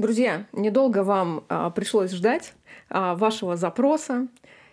[0.00, 2.54] Друзья, недолго вам а, пришлось ждать
[2.88, 4.28] а, вашего запроса.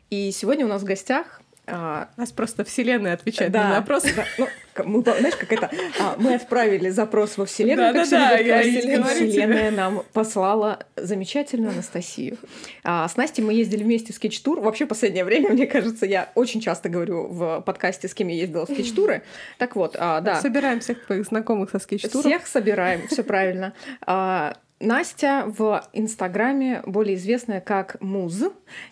[0.10, 4.13] И сегодня у нас в гостях а, Нас просто Вселенная отвечает да, на вопросы.
[4.16, 4.48] Да, ну,
[4.86, 5.70] мы, знаешь, как это,
[6.00, 10.79] а, мы отправили запрос во Вселенную, да, как да, да, я Вселенная, Вселенная нам послала
[10.96, 12.37] замечательную Анастасию.
[12.85, 14.62] А, с Настей мы ездили вместе в скетч-тур.
[14.62, 18.66] Вообще, последнее время, мне кажется, я очень часто говорю в подкасте, с кем я ездила
[18.66, 19.23] в скетч-туры.
[19.57, 20.39] Так вот, а, да.
[20.39, 22.25] Собираем всех твоих знакомых со скетч-туров.
[22.25, 23.73] Всех собираем, все правильно.
[24.05, 28.44] А, Настя в Инстаграме более известная как Муз,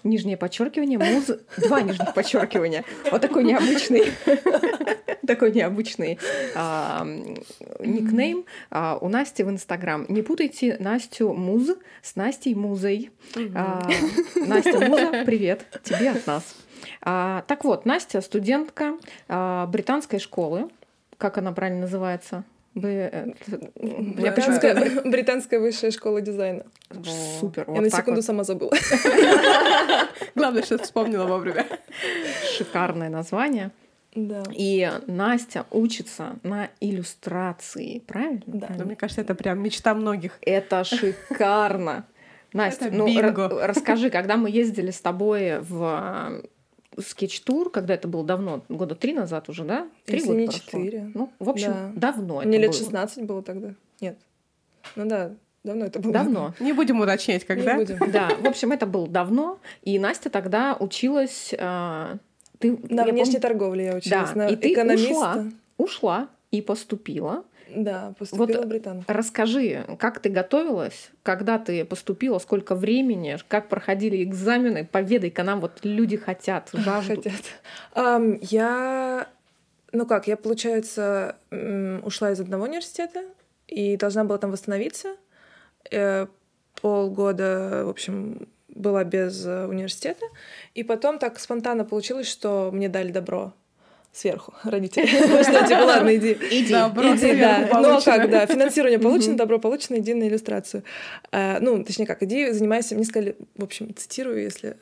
[0.03, 2.84] нижнее подчеркивание, Муз, два нижних подчеркивания.
[3.12, 4.12] Вот такой необычный,
[5.27, 6.17] такой необычный
[6.55, 7.05] а,
[7.79, 10.07] никнейм а, у Насти в Инстаграм.
[10.09, 11.70] Не путайте Настю Муз
[12.02, 13.12] с Настей Музой.
[13.54, 13.88] А,
[14.35, 16.55] Настя Муза, привет тебе от нас.
[17.02, 20.70] Так вот, Настя студентка британской школы.
[21.17, 22.43] Как она правильно называется?
[22.75, 23.34] Э,
[23.75, 26.65] британская, британская высшая школа дизайна.
[27.39, 27.65] Супер.
[27.73, 28.71] Я на секунду сама забыла.
[30.35, 31.65] Главное, что вспомнила вовремя.
[32.57, 33.71] Шикарное название.
[34.13, 34.43] Да.
[34.54, 38.41] И Настя учится на иллюстрации, правильно?
[38.45, 38.67] Да.
[38.77, 40.37] Но мне кажется, это прям мечта многих.
[40.41, 42.05] Это шикарно.
[42.54, 43.07] Настя, ну
[43.62, 46.41] расскажи, когда мы ездили с тобой в
[46.99, 49.88] скетч-тур, когда это было давно, года три назад уже, да?
[50.05, 51.12] Три Если года не четыре.
[51.13, 52.13] Ну, в общем, да.
[52.13, 52.79] давно Мне лет было.
[52.79, 53.74] 16 было тогда.
[54.01, 54.18] Нет.
[54.96, 55.32] Ну да,
[55.63, 56.13] давно это было.
[56.13, 56.54] Давно.
[56.60, 57.76] Не будем уточнять, когда.
[57.76, 58.12] Не будем.
[58.12, 61.54] Да, в общем, это было давно, и Настя тогда училась...
[61.57, 62.18] А,
[62.60, 63.41] ты, на внешней пом...
[63.41, 65.12] торговле я училась, да, на и ты экономиста.
[65.12, 65.46] ушла,
[65.78, 67.44] ушла и поступила
[67.75, 69.03] да, поступила вот в британку.
[69.07, 75.79] Расскажи, как ты готовилась, когда ты поступила, сколько времени, как проходили экзамены, поведай-ка нам, вот
[75.84, 77.25] люди хотят, жаждут.
[77.25, 77.41] Хотят.
[77.94, 79.28] Um, я,
[79.91, 81.38] ну как, я, получается,
[82.03, 83.23] ушла из одного университета
[83.67, 85.16] и должна была там восстановиться.
[85.91, 86.28] Э,
[86.81, 90.25] полгода, в общем, была без э, университета.
[90.73, 93.53] И потом так спонтанно получилось, что мне дали добро
[94.15, 95.05] сверху родители.
[95.43, 96.31] Что, типа, ладно, иди.
[96.33, 97.67] Иди, иди, да.
[97.73, 100.83] Ну, а как, да, финансирование получено, добро получено, иди на иллюстрацию.
[101.31, 104.77] А, ну, точнее как, иди, занимайся, мне сказали, в общем, цитирую, если,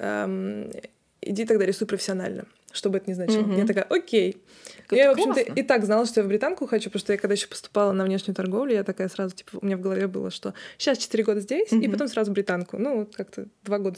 [1.26, 3.46] иди тогда рисуй профессионально, что бы это ни значило.
[3.54, 4.38] Я такая, окей.
[4.86, 7.20] Это я, в общем-то, и так знала, что я в британку хочу, потому что я
[7.20, 10.30] когда еще поступала на внешнюю торговлю, я такая сразу, типа, у меня в голове было,
[10.30, 11.82] что сейчас 4 года здесь, mm-hmm.
[11.82, 12.78] и потом сразу в британку.
[12.78, 13.98] Ну, как-то два года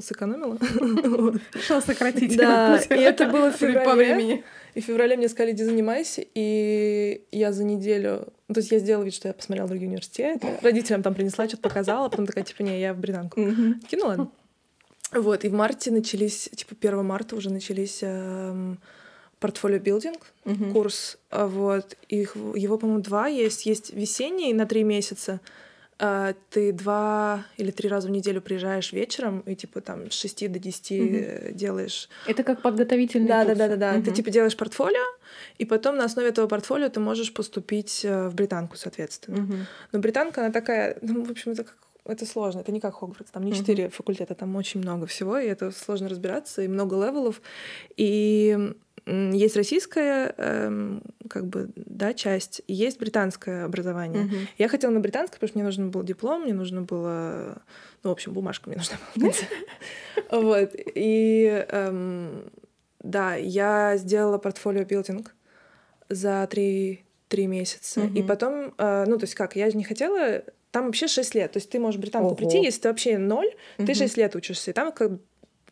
[0.00, 0.58] сэкономила.
[1.60, 2.36] Что сократить?
[2.36, 3.84] Да, и это было в феврале.
[3.84, 4.44] По времени.
[4.74, 8.28] И в феврале мне сказали, иди занимайся, и я за неделю...
[8.48, 11.62] Ну, то есть я сделала вид, что я посмотрела другие университеты, родителям там принесла, что-то
[11.62, 13.40] показала, потом такая, типа, не, я в британку.
[13.82, 14.30] Такие, ну ладно.
[15.12, 18.78] Вот, и в марте начались, типа, 1 марта уже начались эм,
[19.38, 20.72] портфолио билдинг uh-huh.
[20.72, 25.40] курс, а вот, их, его, по-моему, два есть, есть весенний на три месяца,
[25.98, 30.52] а, ты два или три раза в неделю приезжаешь вечером и типа там с 6
[30.52, 31.52] до 10 uh-huh.
[31.52, 32.10] делаешь.
[32.26, 33.56] Это как подготовительный да, курс.
[33.56, 33.98] Да, да, да, да.
[33.98, 34.04] Uh-huh.
[34.04, 35.04] Ты типа делаешь портфолио,
[35.56, 39.36] и потом на основе этого портфолио ты можешь поступить э, в британку, соответственно.
[39.36, 39.58] Uh-huh.
[39.92, 43.30] Но Британка, она такая, ну, в общем, это как это сложно, это не как Хогвартс,
[43.30, 43.90] там не четыре uh-huh.
[43.90, 47.40] факультета, там очень много всего, и это сложно разбираться, и много level ов.
[47.96, 48.74] И
[49.06, 54.24] есть российская, эм, как бы, да, часть, и есть британское образование.
[54.24, 54.48] Uh-huh.
[54.58, 57.62] Я хотела на британское, потому что мне нужен был диплом, мне нужно было,
[58.02, 59.32] ну, в общем, бумажка мне нужна была.
[60.30, 62.50] Вот, и эм,
[63.00, 65.34] да, я сделала portfolio building
[66.08, 68.02] за три три месяца.
[68.14, 70.42] И потом, э, ну, то есть как, я же не хотела
[70.76, 71.52] там вообще 6 лет.
[71.52, 72.36] То есть ты можешь в британку Ого.
[72.36, 73.46] прийти, если ты вообще ноль,
[73.78, 73.86] угу.
[73.86, 74.72] ты 6 лет учишься.
[74.72, 75.12] И там как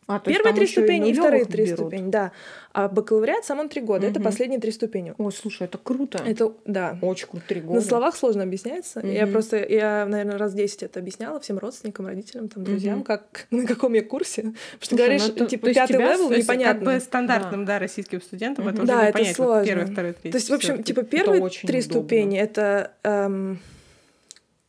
[0.07, 2.31] а, Первые три ступени и, и вторые три ступени, да.
[2.73, 4.07] А бакалавриат сам он три года.
[4.07, 4.11] Угу.
[4.11, 5.13] Это последние три ступени.
[5.17, 6.23] Ой, слушай, это круто.
[6.25, 6.97] Это да.
[7.03, 7.79] Очень круто, три года.
[7.79, 8.99] На словах сложно объясняется.
[8.99, 9.07] Угу.
[9.07, 13.05] Я просто, я, наверное, раз десять это объясняла всем родственникам, родителям, там, друзьям, угу.
[13.05, 14.41] как на каком я курсе.
[14.41, 16.85] Потому что говоришь, ну, типа, пятый level, непонятно.
[16.85, 19.35] Как бы стандартным, да, да российским студентам это да, уже это понять.
[19.35, 19.65] Сложно.
[19.65, 20.31] Первый, второй, третий.
[20.31, 23.59] То есть, в общем, типа, первые три ступени это эм,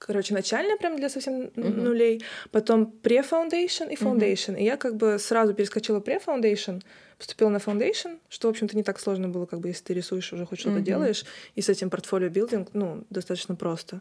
[0.07, 1.71] короче, начальная прям для совсем uh-huh.
[1.71, 4.55] нулей, потом pre-foundation и foundation.
[4.55, 4.61] Uh-huh.
[4.61, 6.83] И я как бы сразу перескочила pre-foundation,
[7.19, 10.33] поступила на foundation, что, в общем-то, не так сложно было, как бы, если ты рисуешь,
[10.33, 10.83] уже хоть что-то uh-huh.
[10.83, 14.01] делаешь, и с этим портфолио билдинг, ну, достаточно просто.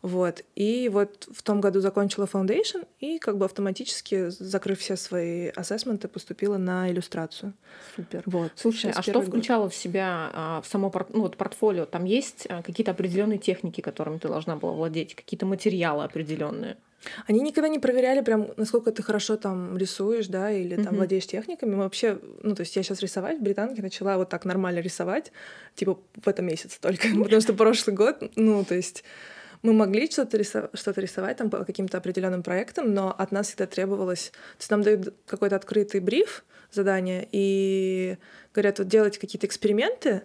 [0.00, 0.44] Вот.
[0.54, 6.06] И вот в том году закончила foundation и как бы автоматически, закрыв все свои ассессменты,
[6.06, 7.52] поступила на иллюстрацию.
[7.96, 8.22] Супер.
[8.26, 8.52] Вот.
[8.54, 9.72] Слушай, а что включало год.
[9.72, 11.84] в себя а, в само ну, вот, портфолио?
[11.84, 16.76] Там есть а, какие-то определенные техники, которыми ты должна была владеть, какие-то материалы определенные?
[17.26, 20.96] Они никогда не проверяли прям, насколько ты хорошо там рисуешь, да, или там mm-hmm.
[20.96, 21.74] владеешь техниками.
[21.74, 25.32] Мы вообще, ну, то есть я сейчас рисовать в британке начала вот так нормально рисовать,
[25.74, 29.04] типа в этом месяце только, потому что прошлый год, ну, то есть
[29.62, 33.66] мы могли что-то рисовать, что-то рисовать там по каким-то определенным проектам, но от нас всегда
[33.66, 34.30] требовалось...
[34.30, 38.18] То есть нам дают какой-то открытый бриф, задание, и
[38.54, 40.22] говорят, вот делайте какие-то эксперименты,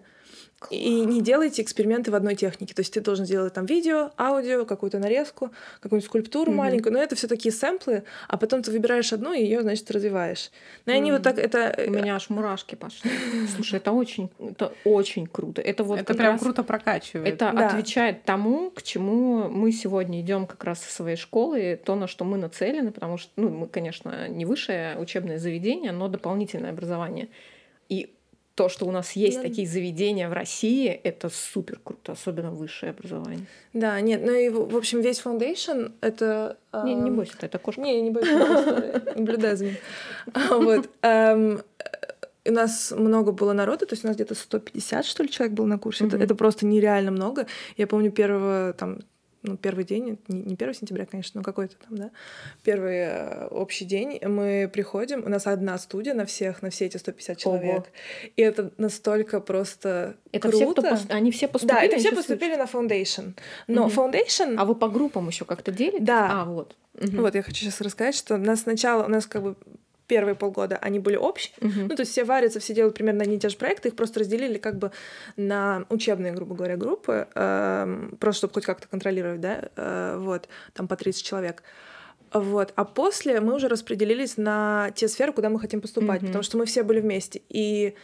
[0.70, 2.74] и не делайте эксперименты в одной технике.
[2.74, 5.50] То есть ты должен сделать там видео, аудио, какую-то нарезку,
[5.80, 6.54] какую-нибудь скульптуру mm-hmm.
[6.54, 6.92] маленькую.
[6.92, 10.50] Но это все такие сэмплы, а потом ты выбираешь одну и ее, значит, развиваешь.
[10.86, 10.96] Но mm-hmm.
[10.96, 11.74] они вот так это.
[11.86, 13.10] У меня аж мурашки пошли.
[13.54, 15.60] Слушай, это очень, это очень круто.
[15.60, 16.40] Это вот это прям раз...
[16.40, 17.34] круто прокачивает.
[17.34, 17.68] Это да.
[17.68, 22.24] отвечает тому, к чему мы сегодня идем как раз со своей школы, то, на что
[22.24, 27.28] мы нацелены, потому что, ну, мы, конечно, не высшее учебное заведение, но дополнительное образование.
[27.88, 28.14] И
[28.54, 29.42] то, что у нас есть да.
[29.42, 33.46] такие заведения в России, это супер круто, особенно высшее образование.
[33.72, 36.56] Да, нет, ну и, в общем, весь foundation— это...
[36.84, 37.80] Не, не бойся, это кошка.
[37.80, 39.76] Не, не бойся, наблюдай за ним.
[40.50, 40.88] Вот.
[42.46, 45.64] У нас много было народу, то есть у нас где-то 150, что ли, человек был
[45.66, 46.06] на курсе.
[46.06, 47.46] Это, это просто нереально много.
[47.76, 49.00] Я помню первого там
[49.44, 52.10] ну, первый день, не, не 1 сентября, конечно, но какой-то там, да,
[52.62, 56.96] первый э, общий день, мы приходим, у нас одна студия на всех, на все эти
[56.96, 57.86] 150 человек, Ого.
[58.36, 60.82] и это настолько просто это круто.
[60.82, 61.06] Все, пос...
[61.10, 61.78] Они все поступили?
[61.78, 63.34] Да, это все поступили на Foundation.
[63.68, 63.92] Но угу.
[63.92, 64.56] Foundation...
[64.58, 66.00] А вы по группам еще как-то делите?
[66.00, 66.42] Да.
[66.42, 66.76] А, вот.
[66.94, 67.18] Угу.
[67.18, 69.56] Вот, я хочу сейчас рассказать, что у нас сначала, у нас как бы
[70.06, 71.54] первые полгода они были общие.
[71.60, 71.86] Uh-huh.
[71.88, 74.20] Ну, то есть все варятся, все делают примерно одни и те же проекты, их просто
[74.20, 74.90] разделили как бы
[75.36, 80.88] на учебные, грубо говоря, группы, э, просто чтобы хоть как-то контролировать, да, э, вот, там
[80.88, 81.62] по 30 человек.
[82.32, 82.72] Вот.
[82.74, 86.26] А после мы уже распределились на те сферы, куда мы хотим поступать, uh-huh.
[86.26, 87.42] потому что мы все были вместе.
[87.48, 87.94] И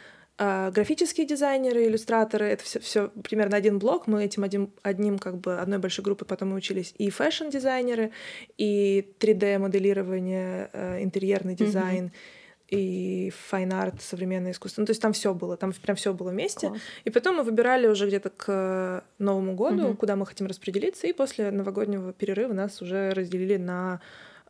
[0.41, 4.07] графические дизайнеры, иллюстраторы, это все, все примерно один блок.
[4.07, 8.11] Мы этим одним, одним как бы одной большой группой потом учились и фэшн-дизайнеры,
[8.57, 12.07] и 3D-моделирование, э, интерьерный дизайн.
[12.07, 12.41] Mm-hmm
[12.71, 14.83] и fine art, современное искусство.
[14.83, 16.69] Ну, то есть там все было, там прям все было вместе.
[16.69, 16.81] Класс.
[17.05, 19.97] И потом мы выбирали уже где-то к Новому году, угу.
[19.97, 24.01] куда мы хотим распределиться, и после новогоднего перерыва нас уже разделили на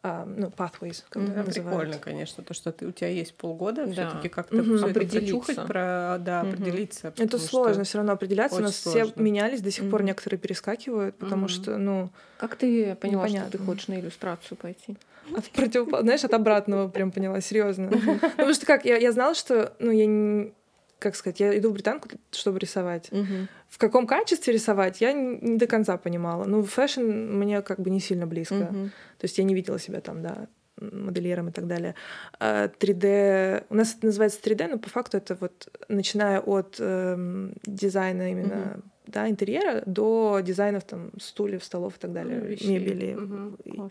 [0.02, 1.44] ну, pathways, как mm-hmm.
[1.44, 1.54] называют.
[1.54, 3.92] Прикольно, конечно, то, что ты, у тебя есть полгода, да.
[3.92, 4.76] все-таки как-то mm-hmm.
[4.76, 6.52] все это про, да, mm-hmm.
[6.52, 7.12] определиться.
[7.18, 8.58] Это сложно все равно определяться.
[8.58, 9.12] У нас сложно.
[9.12, 9.90] все менялись, до сих mm-hmm.
[9.90, 11.48] пор некоторые перескакивают, потому mm-hmm.
[11.48, 12.10] что, ну.
[12.38, 13.50] Как ты поняла, непонятно.
[13.50, 14.96] что ты хочешь на иллюстрацию пойти?
[15.36, 15.88] От против...
[16.00, 17.90] Знаешь, от обратного прям поняла, серьезно.
[17.90, 20.52] Ну, потому что как, я, я знала, что, ну, я не
[21.00, 23.08] как сказать, я иду в британку, чтобы рисовать.
[23.10, 23.48] Угу.
[23.68, 26.44] В каком качестве рисовать, я не до конца понимала.
[26.44, 28.68] Ну, фэшн мне как бы не сильно близко.
[28.70, 28.90] Угу.
[29.18, 30.46] То есть я не видела себя там, да,
[30.80, 31.94] модельером и так далее.
[32.38, 33.04] 3D...
[33.04, 38.30] А у нас это называется 3D, но по факту это вот начиная от э, дизайна
[38.30, 38.82] именно угу.
[39.06, 43.14] да, интерьера до дизайнов там стульев, столов и так далее, ну, мебели.
[43.14, 43.90] Угу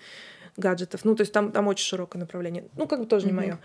[0.59, 1.05] гаджетов.
[1.05, 2.65] Ну, то есть там, там очень широкое направление.
[2.77, 3.59] Ну, как бы тоже не мое.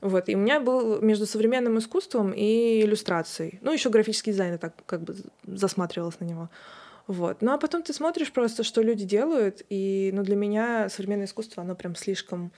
[0.00, 0.28] Вот.
[0.28, 3.58] И у меня был между современным искусством и иллюстрацией.
[3.62, 6.48] Ну, еще графический дизайн, я так как бы засматривалась на него.
[7.06, 7.42] Вот.
[7.42, 11.62] Ну, а потом ты смотришь просто, что люди делают, и, ну, для меня современное искусство,
[11.62, 12.50] оно прям слишком,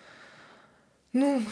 [1.12, 1.42] ну,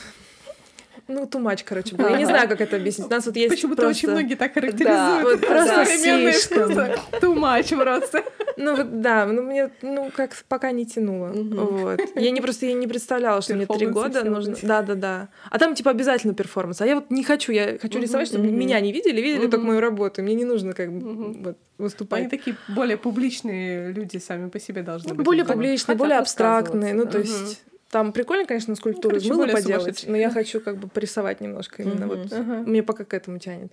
[1.09, 2.09] ну, тумач, короче, был.
[2.09, 3.07] Я не знаю, как это объяснить.
[3.07, 3.99] У нас вот есть Почему-то просто...
[3.99, 4.87] очень многие так характеризуют.
[4.89, 7.21] Да, вот просто слишком.
[7.21, 8.25] Тумач просто.
[8.57, 11.29] Ну вот да, ну мне ну как пока не тянуло.
[11.29, 12.01] Вот.
[12.15, 14.57] Я не просто я не представляла, что мне три года нужно.
[14.63, 15.29] Да, да, да.
[15.51, 16.81] А там типа обязательно перформанс.
[16.81, 19.81] А я вот не хочу, я хочу рисовать, чтобы меня не видели, видели только мою
[19.81, 20.23] работу.
[20.23, 22.21] Мне не нужно как бы вот выступать.
[22.21, 25.25] Они такие более публичные люди сами по себе должны быть.
[25.25, 26.95] Более публичные, более абстрактные.
[26.95, 30.77] Ну то есть там прикольно, конечно, скульптуру ну, из мыла поделать, но я хочу как
[30.79, 32.33] бы порисовать немножко именно вот.
[32.67, 33.73] Мне пока к этому тянет.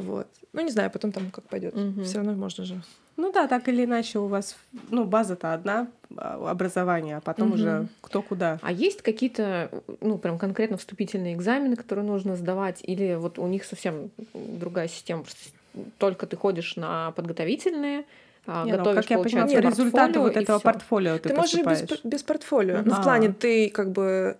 [0.00, 0.26] Вот.
[0.52, 1.74] Ну, не знаю, потом там как пойдет.
[2.04, 2.80] Все равно можно же.
[3.16, 4.56] Ну да, так или иначе у вас,
[4.90, 8.60] ну, база-то одна, а, образование, а потом уже кто куда.
[8.62, 13.64] А есть какие-то, ну, прям конкретно вступительные экзамены, которые нужно сдавать, или вот у них
[13.64, 15.50] совсем другая система, просто
[15.98, 18.04] только ты ходишь на подготовительные,
[18.46, 20.64] а, не, ну, готовишь, как я понимаю, по результату вот этого всё.
[20.64, 22.82] портфолио ты Ты можешь без, без портфолио.
[22.84, 24.36] Ну, в плане ты как бы...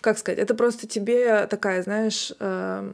[0.00, 0.38] Как сказать?
[0.38, 2.92] Это просто тебе такая, знаешь, э,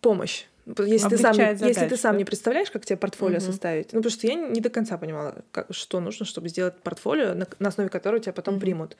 [0.00, 0.44] помощь.
[0.66, 2.18] Если ты, сам, задачу, если ты сам да?
[2.18, 3.44] не представляешь, как тебе портфолио угу.
[3.44, 7.34] составить, ну потому что я не до конца понимала, как, что нужно, чтобы сделать портфолио,
[7.34, 8.60] на, на основе которого тебя потом угу.
[8.60, 8.96] примут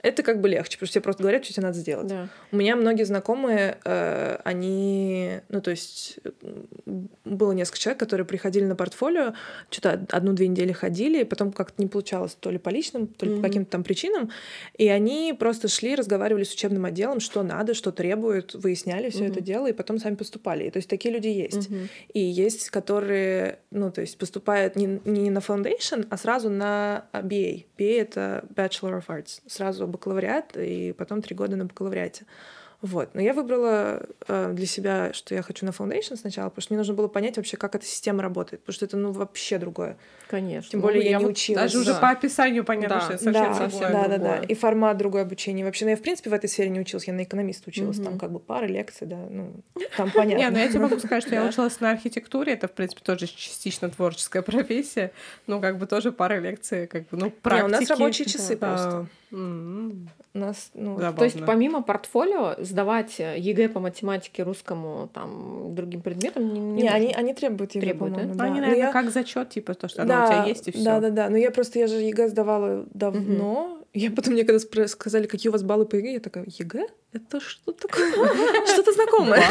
[0.00, 2.06] это как бы легче, потому что тебе просто говорят, что тебе надо сделать.
[2.06, 2.28] Да.
[2.52, 6.20] У меня многие знакомые, э, они, ну, то есть
[7.24, 9.34] было несколько человек, которые приходили на портфолио,
[9.70, 13.32] что-то одну-две недели ходили, и потом как-то не получалось то ли по личным, то ли
[13.32, 13.36] mm-hmm.
[13.36, 14.30] по каким-то там причинам,
[14.76, 19.32] и они просто шли, разговаривали с учебным отделом, что надо, что требуют, выясняли все mm-hmm.
[19.32, 20.64] это дело, и потом сами поступали.
[20.64, 21.68] И, то есть такие люди есть.
[21.68, 21.88] Mm-hmm.
[22.12, 27.64] И есть, которые, ну, то есть поступают не, не на foundation, а сразу на BA.
[27.76, 29.40] BA— это Bachelor of Arts.
[29.46, 32.24] Сразу бакалавриат, и потом три года на бакалавриате.
[32.80, 33.10] Вот.
[33.14, 36.78] Но я выбрала э, для себя, что я хочу на Foundation сначала, потому что мне
[36.78, 39.96] нужно было понять вообще, как эта система работает, потому что это, ну, вообще другое.
[40.28, 40.70] Конечно.
[40.70, 41.60] Тем более Ну, я, не вот училась.
[41.62, 41.98] Даже уже Да.
[41.98, 43.00] по описанию понятно, Да.
[43.00, 43.90] что это совсем да, другое.
[43.90, 44.16] да, да, да.
[44.18, 44.40] другое.
[44.48, 45.64] И формат другое обучение.
[45.64, 47.08] Вообще, ну, я, в принципе, в этой сфере не училась.
[47.08, 47.96] Я на экономиста училась.
[47.96, 48.18] Там Мгм.
[48.20, 49.18] как бы пара лекций, да.
[49.28, 49.54] Ну,
[49.96, 50.40] там понятно.
[50.44, 51.48] Не, ну я тебе могу сказать, что я Да.
[51.48, 55.10] училась на архитектуре, это, в принципе, тоже частично творческая профессия,
[55.48, 57.64] но как бы тоже пара лекций, как бы, ну, практики.
[57.66, 58.68] у нас рабочие часы Да.
[58.68, 59.06] просто.
[60.34, 60.98] У нас, ну.
[61.14, 66.88] То есть помимо портфолио сдавать ЕГЭ по математике, русскому, там, другим предметам не, не Не,
[66.90, 68.20] они, они требуют ЕГЭ, Требуют, да?
[68.20, 68.44] по-моему, да.
[68.44, 70.84] Они, Но наверное, я- как зачет, типа, то, что оно у тебя есть, и все.
[70.84, 71.28] Да, да, да.
[71.30, 73.78] Но я просто, я же ЕГЭ сдавала давно.
[73.94, 76.86] Я потом мне когда сказали, какие у вас баллы по ЕГЭ, я такая, ЕГЭ?
[77.12, 78.12] Это что такое?
[78.66, 79.42] Что-то знакомое.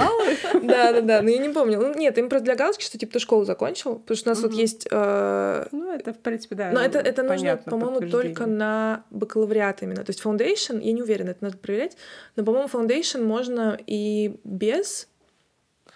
[0.62, 1.22] Да, да, да.
[1.24, 1.80] Но я не помню.
[1.82, 3.96] Ну, Нет, им просто для галочки, что типа ты школу закончил.
[3.96, 4.88] Потому что у нас вот есть...
[4.92, 6.72] э, Ну, это, в принципе, да.
[6.72, 10.04] Но это, это нужно, по-моему, только на бакалавриат именно.
[10.04, 11.98] То есть foundation, я не уверена, это надо проверять,
[12.36, 15.08] но, по-моему, foundation можно и без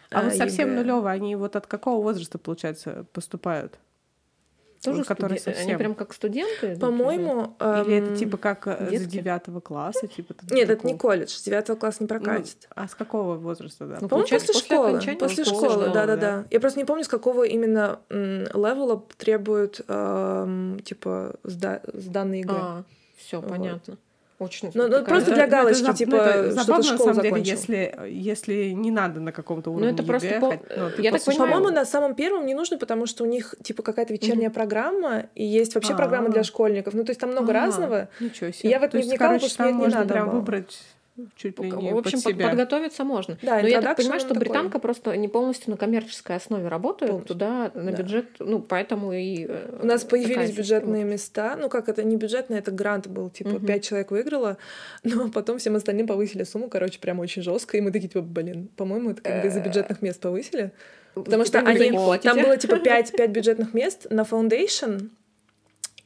[0.10, 0.80] А вот э, совсем ЕГЭ.
[0.82, 3.78] нулевые, они вот от какого возраста, получается, поступают?
[4.84, 5.78] Тоже Ну, которые студен- Они совсем.
[5.78, 6.76] прям как студенты?
[6.78, 7.56] По-моему...
[7.60, 9.06] Или это эм, типа как э, с детки?
[9.12, 10.08] девятого класса?
[10.08, 11.12] Типа, Нет, это не такого?
[11.12, 12.68] колледж, с девятого класса не Ну, прокатит.
[12.76, 13.98] а с какого возраста, да?
[14.02, 14.90] Ну, По-моему, после после школы.
[14.90, 16.38] окончания После школы, школы, да, да, да, да.
[16.42, 16.46] да.
[16.50, 22.54] Я просто не помню, с какого именно level а требуют эм, типа сда- сданные ЕГЭ.
[22.56, 22.84] А,
[23.18, 23.50] все, Вот.
[23.50, 23.98] понятно.
[24.42, 26.84] Очень Ну, ну, такая- просто Это- для ну, это галочки, типа, ну, это что-то забавно,
[26.84, 27.52] школу на самом деле, закончил.
[27.52, 31.02] если, если не надо на каком-то Ну, уровне это просто ЕГЭ, по- хоть- ну, ты
[31.04, 34.14] я так понимаю, По-моему, на самом первом не нужно, потому что у них типа какая-то
[34.14, 36.32] вечерняя программа, и есть вообще программа А.
[36.32, 36.96] для школьников.
[36.96, 37.54] Ну, то есть там много А.
[37.54, 38.10] разного.
[38.20, 38.70] Ничего себе.
[38.72, 40.26] Я в это То не есть, вникала, короче, потому что мне там не надо прям
[40.30, 40.36] было.
[40.40, 40.80] выбрать
[41.36, 42.48] чуть ли не В общем, под себя.
[42.50, 43.38] подготовиться можно.
[43.42, 44.42] Да, Но я так понимаю, что такой.
[44.46, 47.36] британка просто не полностью на коммерческой основе работает, Полностью.
[47.36, 47.98] туда на Да.
[48.02, 49.46] бюджет, ну, поэтому и...
[49.48, 51.56] э, У нас появились бюджетные места.
[51.60, 53.30] Ну, как это не бюджетные, это грант был.
[53.30, 54.58] Типа, пять человек выиграло,
[55.04, 57.78] но потом всем остальным повысили сумму, короче, прям очень жестко.
[57.78, 60.72] И мы такие, типа, блин, по-моему, это как бы из-за бюджетных мест повысили.
[61.14, 65.10] Потому что Теперь вы они, там было типа 5, 5 бюджетных мест на foundation,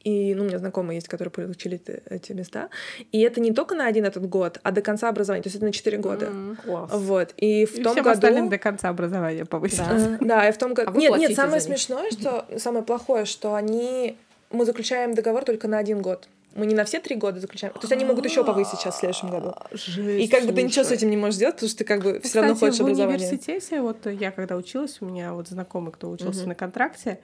[0.06, 2.68] и, ну, у меня знакомые есть, которые получили эти, места.
[3.10, 5.42] И это не только на один этот год, а до конца образования.
[5.42, 6.26] То есть это на 4 года.
[6.26, 6.56] М.
[6.64, 6.90] Класс.
[6.92, 7.34] Вот.
[7.38, 8.14] И в И том всем году...
[8.14, 9.78] остальным до конца образования повысить.
[9.78, 10.18] Да.
[10.36, 10.92] Да, и в том году...
[10.94, 12.46] А нет, нет, самое смешное, что...
[12.56, 14.16] Самое плохое, что они...
[14.52, 16.28] Мы заключаем договор только на один год.
[16.54, 17.72] Мы не на все три года заключаем.
[17.74, 19.54] То есть они могут еще повысить сейчас в следующем году.
[19.72, 22.02] Жесть, И как бы ты ничего с этим не можешь сделать, потому что ты как
[22.04, 23.16] бы все равно хочешь в образование.
[23.26, 27.18] университете, вот я когда училась, у меня вот знакомый, кто учился на контракте,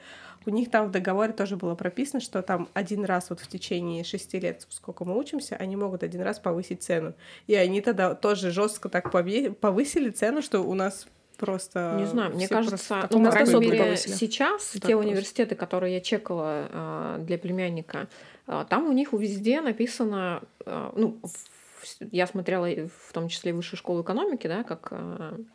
[0.46, 4.04] у них там в договоре тоже было прописано, что там один раз вот в течение
[4.04, 7.14] шести лет, сколько мы учимся, они могут один раз повысить цену.
[7.46, 11.06] И они тогда тоже жестко так повысили цену, что у нас
[11.36, 11.96] просто...
[11.98, 14.96] Не знаю, мне кажется, ну, по крайней мере, сейчас Так те просто.
[15.08, 18.08] университеты, которые я чекала а, для племянника,
[18.46, 22.66] а, там у них везде написано, а, ну, в- я смотрела
[23.08, 25.48] в том числе высшую школу экономики, да, как м,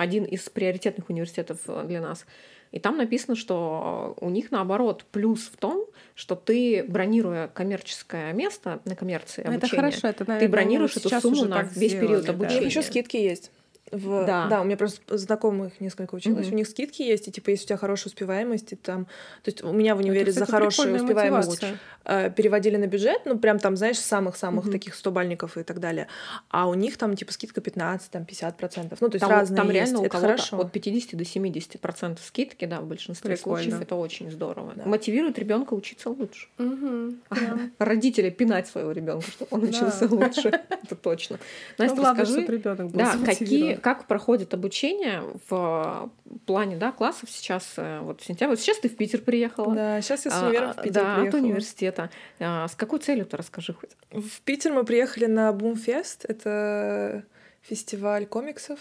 [0.00, 2.24] один из приоритетных университетов э, для нас.
[2.72, 8.80] И там написано, что у них наоборот плюс в том, что ты, бронируя коммерческое место
[8.86, 11.56] на коммерции Ну, Это обучения, хорошо, это, наверное, бронируешь вот эту сейчас сумму уже на
[11.56, 12.32] так весь сделали, период да.
[12.32, 12.66] Обучения.
[12.66, 13.50] еще скидки есть.
[13.90, 14.24] В...
[14.26, 14.46] Да.
[14.48, 14.60] Да.
[14.60, 16.46] у меня просто знакомых несколько училось.
[16.46, 16.54] Мгм.
[16.54, 19.06] У них скидки есть, и типа, если у тебя хорошая успеваемость, и там.
[19.42, 21.78] То есть у меня в универе Это, за кстати, хорошую прикольная успеваемость мотивация.
[22.04, 24.72] э, переводили на бюджет, ну, прям там, знаешь, самых-самых Мгм.
[24.72, 26.06] таких 100 бальников и так далее.
[26.50, 29.00] А у них там, типа, скидка 15, там, 50 процентов.
[29.00, 29.74] Ну, то есть там, разные там есть.
[29.76, 30.58] реально у Это кого-то хорошо.
[30.60, 33.62] от 50 до 70 процентов скидки, да, в большинстве Прикольно.
[33.62, 34.72] случаев это очень здорово.
[34.76, 34.84] Да.
[34.86, 36.48] Мотивирует ребенка учиться лучше.
[36.58, 37.72] Мгм, прям.
[37.78, 39.68] Родители пинать своего ребенка, чтобы он Да.
[39.68, 40.48] учился лучше.
[40.84, 41.38] Это точно.
[41.78, 43.74] Настя, расскажи, чтобы ребенок был да, какие.
[43.80, 46.10] Как проходит обучение в
[46.46, 48.56] плане да, классов сейчас, э, вот сентябрь.
[48.56, 49.74] Сейчас ты в Питер приехала.
[49.74, 51.40] Да, сейчас я с А, универом в Питер да, от приехала.
[51.40, 52.10] университета.
[52.38, 53.90] А, С какой целью ты расскажи хоть?
[54.10, 56.24] В Питер мы приехали на Бумфест.
[56.26, 57.24] Это
[57.62, 58.78] фестиваль комиксов.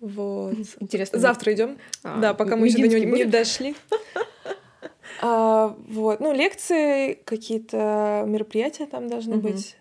[0.00, 0.54] Вот.
[0.80, 1.18] Интересно.
[1.18, 1.78] Завтра идем.
[2.02, 3.30] а, да, пока мы еще до него не будет?
[3.30, 3.74] дошли.
[5.22, 9.76] А, вот, ну, лекции, какие-то мероприятия там должны быть.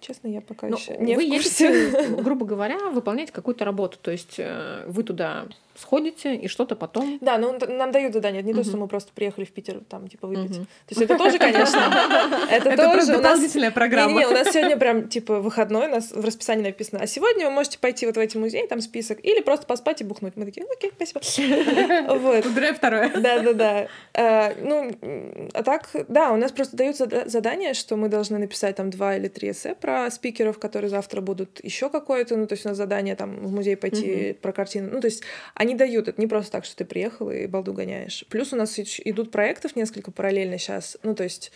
[0.00, 1.84] Честно, я пока Ну, еще не вы в курсе.
[1.86, 3.98] едете, грубо говоря, выполнять какую-то работу.
[4.00, 7.18] То есть э, вы туда сходите и что-то потом.
[7.20, 8.40] Да, ну нам дают задание.
[8.40, 10.56] Это не то, что мы просто приехали в Питер там, типа, выпить.
[10.56, 11.80] То есть это тоже, конечно.
[12.50, 14.12] Это тоже дополнительная программа.
[14.12, 17.52] Не-не, у нас сегодня прям, типа, выходной, у нас в расписании написано, а сегодня вы
[17.52, 20.34] можете пойти вот в эти музеи, там список, или просто поспать и бухнуть.
[20.36, 21.20] Мы такие, окей, спасибо.
[22.22, 22.44] Вот.
[22.44, 23.08] Выбирай второе.
[23.16, 23.86] Да-да-да.
[24.14, 28.38] Э, Ну, м, а так, да, у нас просто дают зада- задание, что мы должны
[28.38, 32.54] написать там два или три эссе про спикеров, которые завтра будут еще какое-то, ну, то
[32.54, 34.90] есть у нас задание там в музей пойти про картину.
[34.92, 35.22] Ну, то есть
[35.62, 38.24] они дают, это не просто так, что ты приехал и балду гоняешь.
[38.28, 41.52] Плюс у нас идут проектов несколько параллельно сейчас, ну, то есть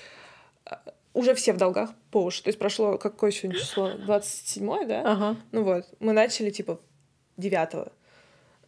[0.65, 0.75] э,
[1.13, 2.43] уже все в долгах по уши.
[2.43, 3.91] То есть прошло какое сегодня число?
[4.07, 5.03] 27 да?
[5.05, 5.37] Ага.
[5.51, 6.81] Ну вот, мы начали типа
[7.37, 7.89] 9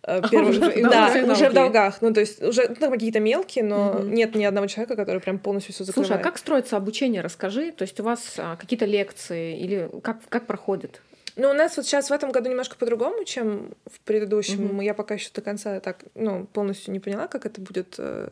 [0.02, 1.36] уже Первый, в да, долгах.
[1.36, 2.02] уже в долгах.
[2.02, 4.14] Ну, то есть уже ну, там какие-то мелкие, но Мгм.
[4.14, 6.08] нет ни одного человека, который прям полностью все закрывает.
[6.08, 7.72] Слушай, а как строится обучение, расскажи.
[7.72, 11.02] То есть у вас а, какие-то лекции или как, как проходит?
[11.38, 14.64] Ну, у нас вот сейчас в этом году немножко по-другому, чем в предыдущем.
[14.66, 14.80] Мгм.
[14.80, 17.94] Я пока еще до конца так, ну, полностью не поняла, как это будет.
[17.98, 18.28] э,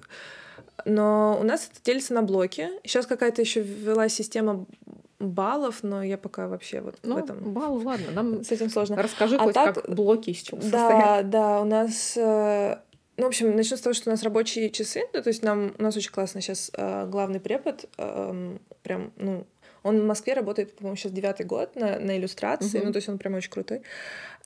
[0.84, 2.68] Но у нас это делится на блоки.
[2.84, 4.66] Сейчас какая-то еще ввела система
[5.18, 7.52] баллов, но я пока вообще вот Ну, в этом.
[7.54, 9.00] балл, ладно, нам С этим сложно.
[9.00, 11.30] расскажи А хоть так- как блоки из чего Да, состоят.
[11.30, 12.14] да, у нас...
[12.16, 12.76] э,
[13.18, 15.04] Ну, в общем, начну с того, что у нас рабочие часы.
[15.14, 17.86] Ну, то есть нам, у нас очень классно сейчас главный препод.
[17.98, 19.46] эм, Прям, ну,
[19.86, 22.78] он в Москве работает, по-моему, сейчас девятый год на, на иллюстрации.
[22.78, 22.86] Мгм.
[22.86, 23.82] Ну, то есть он прям очень крутой.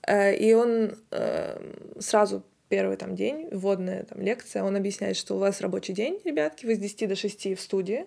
[0.07, 5.39] Э, И он эм, сразу первый там день, вводная там лекция, он объясняет, что у
[5.39, 8.05] вас рабочий день, ребятки, вы с 10 до 6 в студии.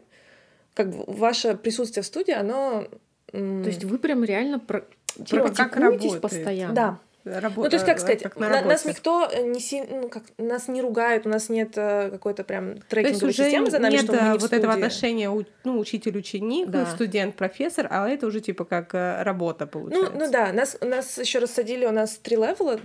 [0.75, 2.87] Как бы ваше присутствие в студии, оно...
[3.31, 4.85] То есть вы прям реально про-
[5.27, 6.75] Типа, практикуетесь постоянно?
[6.75, 9.83] Да, Рабо- ну, то есть, как сказать, как на на- нас никто э, не си-
[9.89, 13.45] ну, как, нас не ругает, у нас нет э, какой-то прям То есть трекинговой уже
[13.45, 14.85] системы за нами, нет что мы э, не в вот этого студии.
[14.87, 16.85] отношения у- ну, учитель-ученик, Да.
[16.87, 20.13] студент-профессор, а это уже типа как работа Ну, получается.
[20.19, 22.79] ну да, нас, нас еще рассадили, у нас три левела,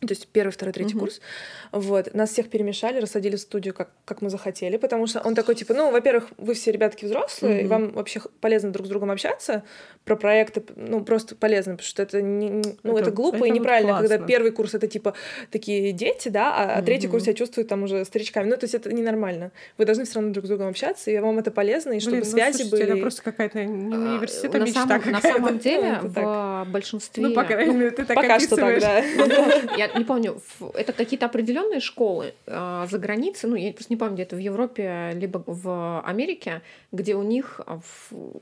[0.00, 1.00] то есть первый, второй, третий Мгм.
[1.00, 1.20] курс.
[1.72, 2.14] Вот.
[2.14, 5.74] Нас всех перемешали, рассадили в студию, как, как мы захотели, потому что он такой, типа,
[5.74, 7.68] ну, во-первых, вы все ребятки взрослые, и Мгм.
[7.68, 9.64] вам вообще полезно друг с другом общаться,
[10.04, 13.48] про проекты, ну, просто полезно, потому что это, не, ну, это, Это- глупо это и
[13.50, 14.26] вот неправильно, когда классно.
[14.26, 15.14] первый курс это, типа,
[15.50, 17.26] такие дети, да, а, а третий курс Мгм.
[17.26, 18.48] себя чувствуют там уже старичками.
[18.48, 19.50] Ну, то есть это ненормально.
[19.78, 22.24] Вы должны все равно друг с другом общаться, и вам это полезно, и чтобы Блин,
[22.24, 22.92] ну, связи слушайте, были...
[22.92, 27.26] Это просто какая-то не университет, а на мечта самом, на самом деле Ну, в большинстве...
[27.26, 28.98] Ну, по крайней мере, ты так Пока что так, да.
[29.76, 30.40] Я не помню,
[30.74, 34.40] это какие-то определенные школы а, за границей, ну, я просто не помню, где это в
[34.40, 37.80] Европе, либо в Америке, где у них а,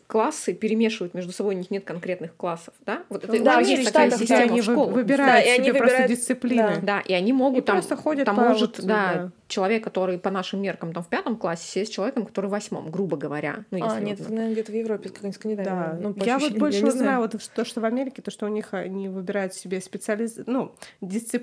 [0.06, 3.02] классы перемешивают между собой, у них нет конкретных классов, да?
[3.08, 4.94] Вот это Да, у них есть такая да, система они школах.
[4.94, 6.78] выбирают Да, и они себе просто выбирают- дисциплины.
[6.82, 9.30] Да, и они могут И там, просто ходят там по может, вот, да, да.
[9.48, 12.90] человек, который по нашим меркам там в пятом классе, сесть с человеком, который в восьмом,
[12.90, 13.64] грубо говоря.
[13.70, 15.70] Ну, А, если нет, вот- наверное, где-то в Европе, как-нибудь Скандинавия.
[15.72, 17.20] Да, Ну, я вот больше не вот знаю знаю.
[17.20, 20.38] вот то, что в Америке, то, что у них они выбирают себе специализ...
[20.46, 21.35] ну, дисциплины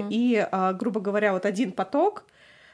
[0.00, 0.08] Мгм.
[0.10, 2.24] и, а, грубо говоря, вот один поток,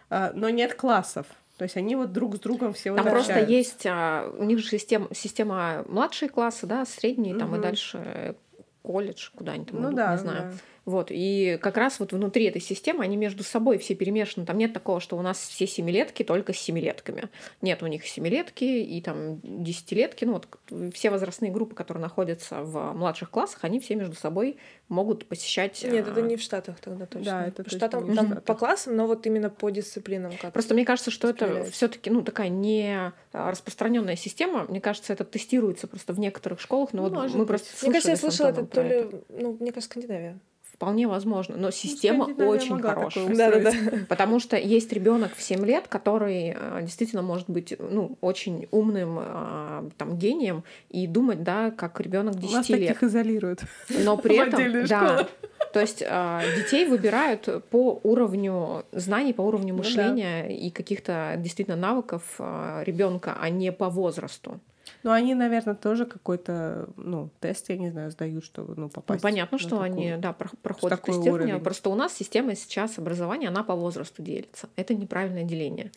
[0.08, 1.26] а, но нет классов.
[1.56, 4.68] То есть они вот друг с другом все Там просто есть, а, у них же
[4.68, 8.34] система, система младшие классы, да, средние, там и дальше э,
[8.82, 10.52] колледж, куда они там Ну да, не знаю.
[10.52, 10.58] да.
[10.90, 14.44] Вот, и как раз вот внутри этой системы они между собой все перемешаны.
[14.44, 17.28] Там нет такого, что у нас все семилетки только с семилетками.
[17.62, 20.24] Нет, у них семилетки и там десятилетки.
[20.24, 24.56] Ну вот все возрастные группы, которые находятся в младших классах, они все между собой
[24.88, 25.84] могут посещать...
[25.84, 27.30] Нет, это а, не в Штатах тогда точно.
[27.30, 28.44] Да, это По точно Штатам не в там Штатах.
[28.44, 30.52] по классам, но вот именно по дисциплинам как.
[30.52, 31.72] Просто мне кажется, что это распределяется.
[31.72, 34.64] все-таки ну, такая не а, распространенная система.
[34.64, 36.92] Мне кажется, это тестируется просто в некоторых школах.
[36.92, 37.48] Но вот Может мы быть.
[37.48, 40.40] просто Мне кажется, я слышала это то ли, ну, мне кажется, Скандинавия.
[40.80, 41.58] Вполне возможно.
[41.58, 43.36] Но система Скандинавия очень хорошая.
[43.36, 43.98] Да, да, да.
[44.08, 49.18] Потому что есть ребенок в 7 лет, который э, действительно может быть ну, очень умным
[49.20, 52.80] э, там, гением и думать, да, как ребенок У 10 нас лет.
[52.80, 53.60] таких изолируют.
[53.90, 55.28] Но при этом, да,
[55.74, 59.86] то есть э, детей выбирают по уровню знаний, по уровню Ну да.
[59.86, 64.58] мышления и каких-то действительно навыков ребенка, а не по возрасту.
[65.02, 69.22] Ну, они, наверное, тоже какой-то, ну, тест, я не знаю, сдают, чтобы, ну, Ну, попасть.
[69.22, 69.84] понятно, на что такую.
[69.84, 71.54] они да, про- проходят такой тестирование.
[71.54, 71.64] уровень.
[71.64, 74.68] Просто у нас система сейчас образования, она по возрасту делится.
[74.76, 75.90] Это неправильное деление.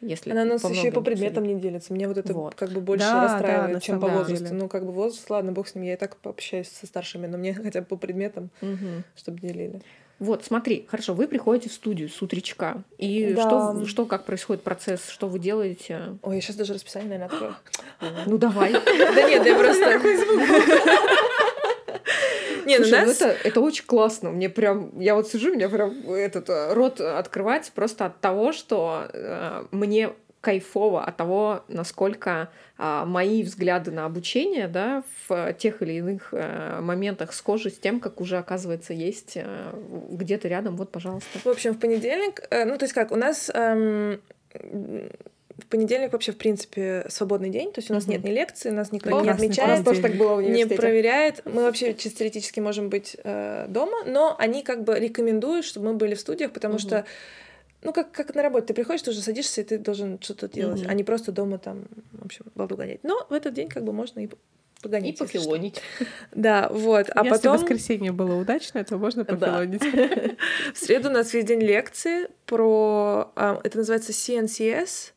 [0.00, 1.92] Если Она у нас еще и по предметам не делится.
[1.94, 2.54] Мне вот это Вот.
[2.54, 4.44] как бы больше Да, да, расстраивает, на чем по возрасту.
[4.44, 4.56] деле.
[4.56, 7.38] Ну, как бы возраст, ладно, бог с ним, я и так пообщаюсь со старшими, но
[7.38, 9.02] мне хотя бы по предметам, Мгм.
[9.16, 9.80] чтобы делили.
[10.20, 12.82] Вот, смотри, хорошо, вы приходите в студию с утречка.
[12.98, 13.42] И Да.
[13.42, 16.16] что, что, как происходит процесс, что вы делаете?
[16.22, 17.56] Ой, я сейчас даже расписание, наверное, открою.
[18.26, 18.72] Ну, давай.
[18.72, 20.00] Да нет, я просто...
[22.66, 23.20] Не, ну Слушай, ну нас...
[23.20, 24.30] это, это очень классно.
[24.30, 28.52] Мне прям, я вот сижу, у меня прям этот э, рот открывается просто от того,
[28.52, 35.80] что э, мне кайфово от того, насколько а, мои взгляды на обучение, да, в тех
[35.80, 39.72] или иных э, моментах схожи с тем, как уже оказывается есть э,
[40.10, 40.76] где-то рядом.
[40.76, 41.38] Вот, пожалуйста.
[41.42, 44.20] В общем, в понедельник, э, ну, то есть как, у нас эм,
[44.52, 48.12] в понедельник вообще, в принципе, свободный день, то есть у нас Мгм.
[48.12, 51.40] нет ни лекции, нас никто не Прекрасный отмечает, тоже так было в не проверяет.
[51.46, 55.94] Мы вообще чисто теоретически можем быть э, дома, но они как бы рекомендуют, чтобы мы
[55.94, 56.80] были в студиях, потому Мгм.
[56.80, 57.04] что
[57.84, 58.66] ну, как, как на работе.
[58.66, 60.90] Ты приходишь, ты уже садишься, и ты должен что-то делать, Мгм.
[60.90, 63.00] а не просто дома там, в общем, балду гонять.
[63.04, 64.28] Но в этот день как бы можно и
[64.82, 65.08] погонять.
[65.08, 65.38] И если что.
[65.38, 65.80] пофилонить.
[66.32, 67.06] Да, вот.
[67.14, 69.34] А Если потом воскресенье было удачное, то можно Да.
[69.36, 69.82] пофилонить.
[70.74, 73.30] в среду у нас весь день лекции про...
[73.36, 75.12] а, это называется CNCS,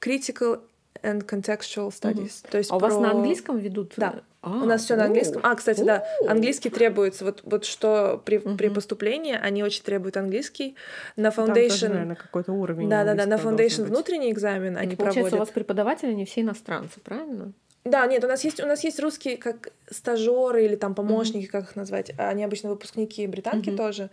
[0.00, 0.60] Critical
[1.02, 2.44] and Contextual Studies.
[2.50, 3.94] То есть а у вас на английском ведут?
[3.96, 4.22] Да.
[4.40, 5.40] А, у нас все на английском.
[5.44, 7.24] А, кстати, да, английский требуется.
[7.24, 10.76] Вот, вот что при, при поступлении они очень требуют английский.
[11.16, 11.88] На foundation...
[11.88, 12.88] Там какой-то уровень.
[12.88, 13.26] Да, да, да.
[13.26, 15.34] На foundation внутренний экзамен они получается, проводят.
[15.34, 17.52] у вас преподаватели не все иностранцы, правильно?
[17.90, 21.50] Да, нет, у нас есть у нас есть русские как стажеры или там помощники, mm-hmm.
[21.50, 22.12] как их назвать.
[22.18, 23.76] Они обычно выпускники британки mm-hmm.
[23.76, 24.10] тоже.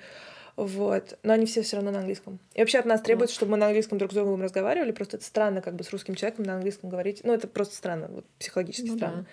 [0.56, 1.18] Вот.
[1.24, 2.40] Но они все все равно на английском.
[2.54, 3.38] И вообще от нас требуется, вот.
[3.38, 4.92] чтобы мы на английском друг с другом разговаривали.
[4.92, 7.22] Просто это странно, как бы с русским человеком на английском говорить.
[7.24, 9.26] Ну, это просто странно, вот, психологически ну, странно.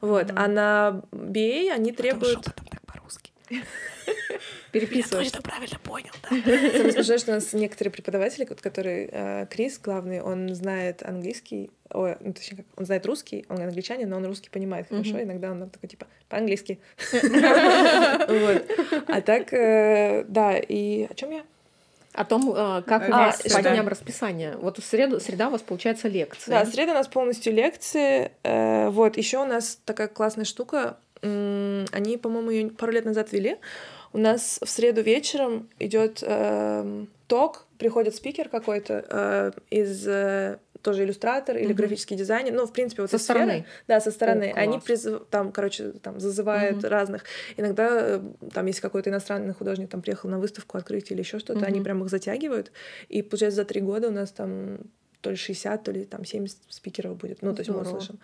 [0.00, 0.06] Да.
[0.06, 0.26] Вот.
[0.26, 0.34] Mm-hmm.
[0.36, 2.44] А на BA они требуют.
[2.44, 3.29] Потому что так по-русски.
[4.72, 5.26] Переписываешь.
[5.26, 6.28] Я точно правильно понял, да.
[6.30, 12.16] Самое смешное, что у нас некоторые преподаватели, который э, Крис, главный, он знает английский, ой,
[12.20, 15.22] ну, точнее, как, он знает русский, он англичанин, но он русский понимает хорошо, mm-hmm.
[15.24, 16.78] иногда он такой, типа, по-английски.
[18.30, 18.64] Вот.
[19.08, 21.42] А так, э, да, и о чем я?
[22.12, 24.56] О том, э, как у вас по дням расписания.
[24.56, 26.64] Вот в среду, среда у вас получается лекция.
[26.64, 28.30] Да, среда у нас полностью лекции.
[28.44, 30.96] Вот, еще у нас такая классная штука.
[31.22, 33.58] Они, по-моему, ее пару лет назад ввели.
[34.12, 41.04] У нас в среду вечером идет э, ток, приходит спикер какой-то э, из э, тоже
[41.04, 41.74] иллюстратор или mm-hmm.
[41.74, 43.66] графический дизайнер, ну, в принципе, вот со стороны.
[43.86, 44.52] Да, со стороны.
[44.54, 45.22] О, Они призыв...
[45.30, 46.88] там, короче, там зазывают mm-hmm.
[46.88, 47.24] разных.
[47.56, 48.20] Иногда э,
[48.52, 51.66] там, если какой-то иностранный художник там приехал на выставку открыть или еще что-то, mm-hmm.
[51.68, 52.72] они прям их затягивают.
[53.08, 54.78] И получается за три года у нас там
[55.20, 57.42] то ли 60, то ли там 70 спикеров будет.
[57.42, 58.18] Ну, то есть мы услышим.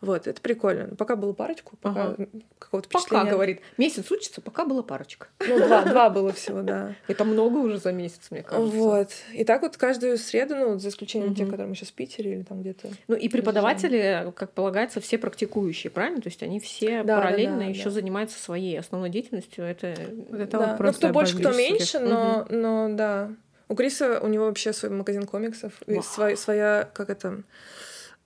[0.00, 0.94] Вот, это прикольно.
[0.96, 2.26] Пока было парочку, пока ага.
[2.58, 3.24] какого-то впечатления.
[3.24, 3.60] Пока, говорит.
[3.78, 5.28] Месяц учится, пока была парочка.
[5.46, 6.94] Ну, два, два было всего, да.
[7.06, 8.76] Это много уже за месяц, мне кажется.
[8.76, 9.08] Вот.
[9.32, 12.42] И так вот каждую среду, ну, за исключением тех, которые мы сейчас в Питере или
[12.42, 12.88] там где-то.
[13.08, 16.20] Ну, и преподаватели, как полагается, все практикующие, правильно?
[16.20, 19.64] То есть они все параллельно еще занимаются своей основной деятельностью.
[19.64, 20.76] Это, это да.
[20.76, 23.30] вот ну, кто больше, кто меньше, но, но да.
[23.72, 27.42] У Криса, у него вообще свой магазин комиксов, и свой, своя, как это,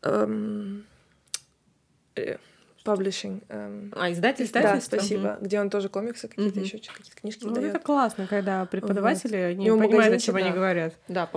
[0.02, 0.84] эм,
[2.16, 2.38] э,
[2.84, 3.44] publishing.
[3.48, 4.60] Эм, а, издательство?
[4.60, 5.36] Да, спасибо.
[5.38, 5.44] Угу.
[5.44, 6.66] Где он тоже комиксы, какие-то угу.
[6.66, 9.62] еще какие-то книжки ну, Это классно, когда преподаватели вот.
[9.62, 10.40] не понимают, о чем да.
[10.40, 10.94] они говорят.
[11.06, 11.30] Да,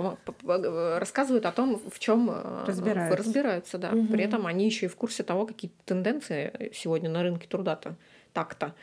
[0.98, 3.16] рассказывают о том, в чем э, разбираются.
[3.16, 3.90] разбираются да.
[3.90, 4.06] Угу.
[4.08, 7.94] При этом они еще и в курсе того, какие тенденции сегодня на рынке труда-то
[8.32, 8.74] так-то.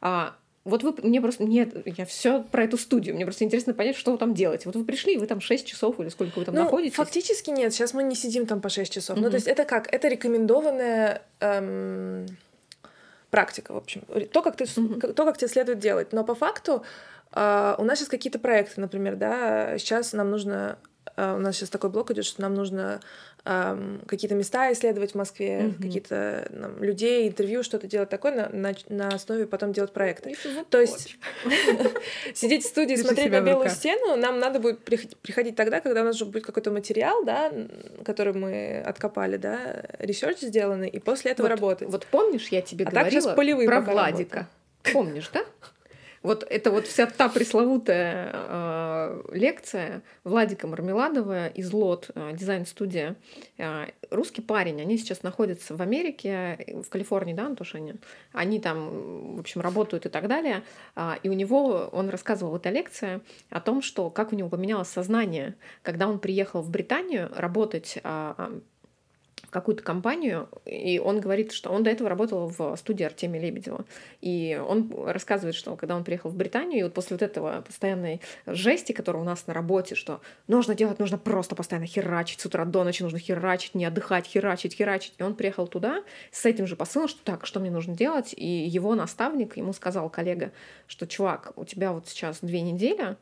[0.00, 3.14] А, вот вы мне просто нет, я все про эту студию.
[3.14, 4.64] Мне просто интересно понять, что вы там делаете.
[4.66, 6.96] Вот вы пришли, и вы там 6 часов или сколько вы там ну, находитесь?
[6.96, 7.72] Фактически нет.
[7.72, 9.16] Сейчас мы не сидим там по 6 часов.
[9.16, 9.20] Mm-hmm.
[9.20, 9.92] Ну, то есть это как?
[9.94, 12.26] Это рекомендованная эм,
[13.30, 14.02] практика, в общем.
[14.32, 15.12] То, как ты, mm-hmm.
[15.12, 16.12] то, как тебе следует делать.
[16.12, 16.82] Но по факту
[17.32, 20.78] э, у нас сейчас какие-то проекты, например, да, сейчас нам нужно
[21.16, 23.00] у нас сейчас такой блок идет, что нам нужно
[23.44, 25.82] эм, какие-то места исследовать в Москве, mm-hmm.
[25.82, 30.36] какие-то нам, людей, интервью, что-то делать такое, на, на, на основе потом делать проекты.
[30.68, 31.16] То есть
[32.34, 36.16] сидеть в студии, смотреть на белую стену, нам надо будет приходить тогда, когда у нас
[36.16, 37.52] уже будет какой-то материал, да,
[38.04, 41.88] который мы откопали, да, research сделанный, и после этого работать.
[41.88, 44.48] Вот помнишь, я тебе говорила про Владика?
[44.92, 45.44] Помнишь, да?
[46.26, 53.14] Вот это вот вся та пресловутая э, лекция Владика Мармеладова из LOT, э, дизайн-студия.
[53.58, 57.94] Э, русский парень, они сейчас находятся в Америке, в Калифорнии, да, Антош, они?
[58.32, 60.64] Они там, в общем, работают и так далее.
[60.96, 64.88] Э, и у него, он рассказывал, эта лекция о том, что как у него поменялось
[64.88, 68.60] сознание, когда он приехал в Британию работать э,
[69.60, 73.84] какую-то компанию, и он говорит, что он до этого работал в студии Артемия Лебедева.
[74.20, 78.20] И он рассказывает, что когда он приехал в Британию, и вот после вот этого постоянной
[78.46, 82.64] жести, которая у нас на работе, что нужно делать, нужно просто постоянно херачить, с утра
[82.64, 85.14] до ночи нужно херачить, не отдыхать, херачить, херачить.
[85.18, 88.46] И он приехал туда с этим же посылом, что так, что мне нужно делать, и
[88.46, 90.52] его наставник ему сказал, коллега,
[90.86, 93.16] что, чувак, у тебя вот сейчас две недели,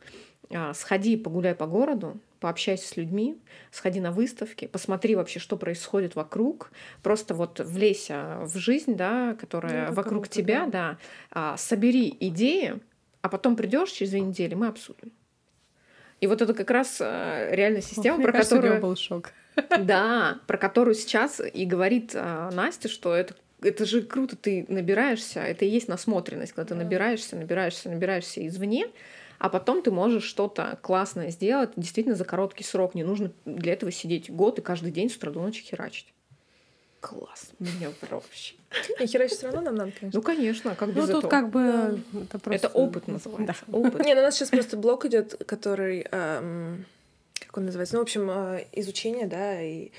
[0.50, 3.38] а, сходи погуляй по городу, пообщайся с людьми,
[3.70, 9.88] сходи на выставки, посмотри вообще, что происходит вокруг, просто вот влезь в жизнь, да, которая
[9.88, 10.98] ну, вокруг тебя, да.
[11.30, 12.80] да, собери идеи,
[13.22, 15.10] а потом придешь через две недели, мы обсудим.
[16.20, 18.80] И вот это как раз а, реальная система, Ох, про кажется, которую...
[18.82, 19.32] был шок.
[19.80, 25.40] Да, про которую сейчас и говорит а, Настя, что это это же круто, ты набираешься,
[25.40, 28.88] это и есть насмотренность, когда ты набираешься, набираешься, набираешься извне,
[29.38, 32.94] а потом ты можешь что-то классное сделать действительно за короткий срок.
[32.94, 36.12] Не нужно для этого сидеть год и каждый день с утра до ночи херачить.
[37.00, 38.54] Класс, меня вообще.
[38.98, 40.18] И херачить все равно нам надо, конечно.
[40.18, 41.22] Ну, конечно, а как без ну, этого?
[41.22, 42.66] тут как бы это, просто...
[42.66, 43.64] это опыт называется.
[43.66, 43.78] Да.
[43.78, 44.04] Опыт.
[44.04, 46.86] Не, ну у нас сейчас просто блок идет, который, эм,
[47.38, 49.90] как он называется, ну, в общем, э, изучение, да, и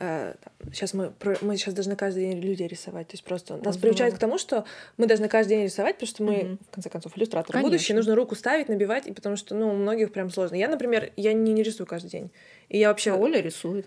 [0.00, 3.08] сейчас э, мы, мы сейчас должны каждый день людей рисовать.
[3.08, 3.80] То есть просто нас Возможно.
[3.82, 4.64] приучают к тому, что
[4.96, 8.14] мы должны каждый день рисовать, потому что мы, mm в конце концов, иллюстратор будущее, нужно
[8.14, 10.54] руку ставить, набивать, и потому что, ну, у многих прям сложно.
[10.56, 12.30] Я, например, я не, не рисую каждый день.
[12.68, 13.12] И я вообще...
[13.12, 13.86] А Оля рисует.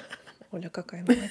[0.50, 1.30] Оля, какая молодец.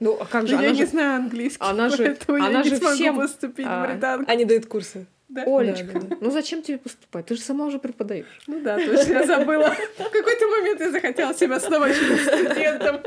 [0.00, 0.56] Ну, а как же?
[0.56, 3.88] Но я не знаю английский, она же- она не же смогу всем, поступить а, в
[3.88, 4.30] британку.
[4.30, 5.06] Они дают курсы.
[5.32, 5.44] Да?
[5.46, 7.24] Олечка, Да, да, ну зачем тебе поступать?
[7.24, 8.26] Ты же сама уже преподаешь.
[8.46, 9.70] Ну да, точно, я забыла.
[9.70, 13.00] В какой-то момент я захотела себя снова ощутить студентом.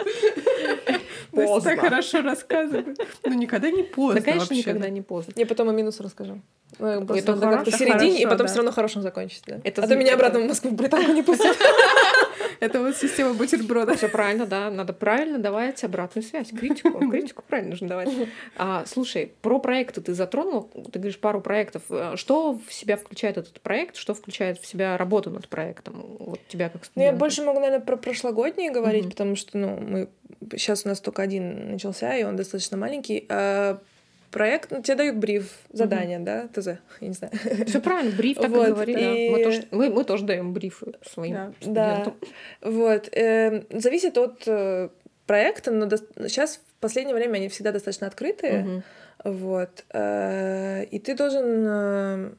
[1.31, 1.71] Поздно.
[1.71, 2.95] так хорошо рассказываем.
[3.23, 4.55] Ну, никогда не поздно Да, конечно, вообще.
[4.55, 5.33] никогда не поздно.
[5.35, 6.41] Я потом и минус расскажу.
[6.79, 8.47] Это как-то середине, и потом да.
[8.47, 9.43] все равно хорошим закончить.
[9.45, 9.59] Да?
[9.63, 11.55] Это а то меня обратно в Москву в британку не пустят.
[12.59, 13.95] Это вот система бутерброда.
[13.95, 14.69] Все правильно, да.
[14.69, 17.09] Надо правильно давать обратную связь, критику.
[17.09, 18.09] Критику правильно нужно давать.
[18.57, 20.63] А, слушай, про проекты ты затронул.
[20.91, 21.83] Ты говоришь пару проектов.
[21.89, 23.95] Э, Что в себя включает этот проект?
[23.95, 26.05] Что включает в себя работа над проектом?
[26.19, 27.15] Вот тебя как Ну, я студента.
[27.19, 29.11] больше могу, наверное, про прошлогодние говорить, Мгм.
[29.11, 30.09] потому что, ну, мы
[30.57, 33.27] сейчас у нас только один начался, и он достаточно маленький.
[34.35, 36.67] Проект, ну, тебе дают бриф, задание, да, ТЗ,
[36.99, 37.31] я не знаю.
[37.65, 38.97] Все правильно, бриф так Вот, и говорит.
[38.97, 39.15] да.
[39.15, 41.53] и- Мы, тоже, мы, мы тоже даем брифы своим Да.
[41.61, 42.13] Да, студентам.
[42.61, 43.09] вот.
[43.13, 44.89] эм, Зависит от э,
[45.25, 45.89] проекта, но
[46.27, 48.59] сейчас в последнее время они всегда достаточно открытые.
[48.63, 48.83] Мгм.
[49.23, 49.85] Вот.
[49.93, 51.45] э, И ты должен...
[51.65, 52.31] э,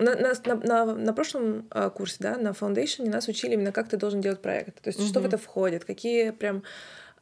[0.00, 3.96] На, на, на, на- прошлом э, курсе, да, на Foundation нас учили именно, как ты
[3.96, 4.80] должен делать проект.
[4.82, 6.62] То есть, что в это входит, какие прям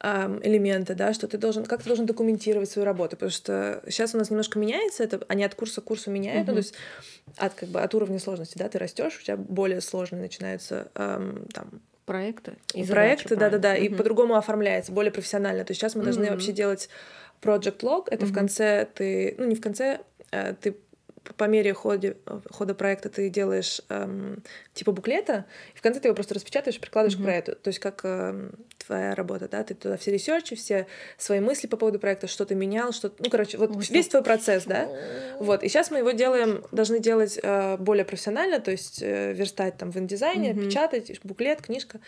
[0.01, 4.17] элементы, да, что ты должен, как ты должен документировать свою работу, потому что сейчас у
[4.17, 6.61] нас немножко меняется это, они от курса к курсу меняют, ну, Мгм.
[6.61, 6.75] то есть
[7.37, 11.45] от как бы от уровня сложности, да, ты растешь, у тебя более сложные начинаются ам,
[11.53, 12.53] там Проекты.
[12.73, 15.65] и проекты, да-да-да, и по-другому оформляется, более профессионально.
[15.65, 16.31] То есть сейчас мы должны Мгм.
[16.31, 16.89] вообще делать
[17.41, 18.03] project log.
[18.09, 18.35] Это в Мгм.
[18.35, 19.99] конце ты, ну не в конце,
[20.31, 20.77] э, ты
[21.35, 22.15] по мере ходе,
[22.49, 24.41] хода проекта ты делаешь эм,
[24.77, 27.23] типа буклета, и в конце ты его просто распечатаешь и прикладываешь Мгм.
[27.23, 27.55] к проекту.
[27.55, 28.51] То есть как эм,
[28.85, 30.87] твоя работа, да, ты туда все ресерчи, все
[31.17, 34.11] свои мысли по поводу проекта, что ты менял, что, ну короче, вот Ой, весь что-
[34.11, 34.87] твой процесс, да.
[35.39, 39.77] Вот, и сейчас мы его делаем, должны делать э, более профессионально, то есть э, верстать
[39.77, 40.63] там в индизайне, Мгм.
[40.67, 41.99] печатать, буклет, книжка.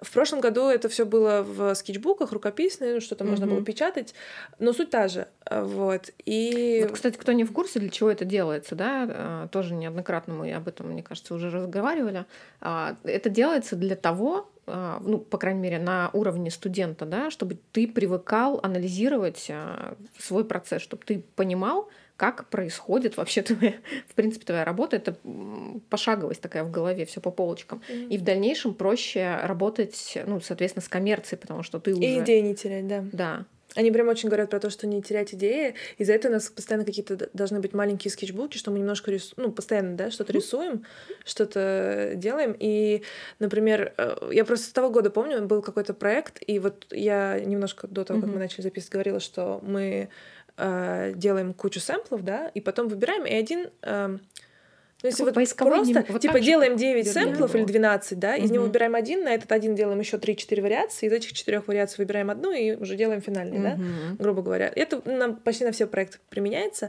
[0.00, 4.14] В прошлом году это все было в скетчбуках, рукописные, ну, что-то можно было печатать,
[4.58, 5.28] но суть та же.
[5.50, 6.80] э, Вот, и...
[6.82, 10.52] Вот, кстати, кто не в курсе, для чего это делается, да, а, тоже неоднократно мы
[10.54, 12.13] об этом, мне кажется, уже разговаривали.
[12.60, 17.58] А, Это делается для того, а, ну, по крайней мере, на уровне студента, да, чтобы
[17.72, 23.74] ты привыкал анализировать а, свой процесс, чтобы ты понимал, как происходит вообще твоя,
[24.08, 24.96] в принципе, твоя работа.
[24.96, 25.16] Это
[25.90, 27.82] пошаговость такая в голове, все по полочкам.
[27.88, 32.02] И в дальнейшем проще работать, ну, соответственно, с коммерцией, потому что ты уже...
[32.02, 33.04] И идеи не терять, да.
[33.12, 33.44] Да.
[33.74, 35.74] Они прям очень говорят про то, что не терять идеи.
[35.98, 39.52] Из-за этого у нас постоянно какие-то должны быть маленькие скетчбуки, что мы немножко рисуем, ну,
[39.52, 40.84] постоянно, да, что-то рисуем,
[41.24, 42.54] что-то делаем.
[42.58, 43.02] И,
[43.38, 47.88] например, э, я просто с того года помню, был какой-то проект, и вот я немножко
[47.88, 50.08] до того, как мы начали записывать, говорила, что мы
[50.56, 53.70] э, делаем кучу сэмплов, да, и потом выбираем, и один...
[53.82, 54.20] эм,
[55.04, 56.04] ну, если Такой вот просто.
[56.08, 59.34] Вот типа, делаем как 9 Берлин сэмплов или 12, да, из него выбираем один, на
[59.34, 63.20] этот один делаем еще 3-4 вариации, из этих четырех вариаций выбираем одну и уже делаем
[63.20, 63.78] финальный, да
[64.18, 64.72] грубо говоря.
[64.74, 66.88] Это на, почти на все проекты применяется.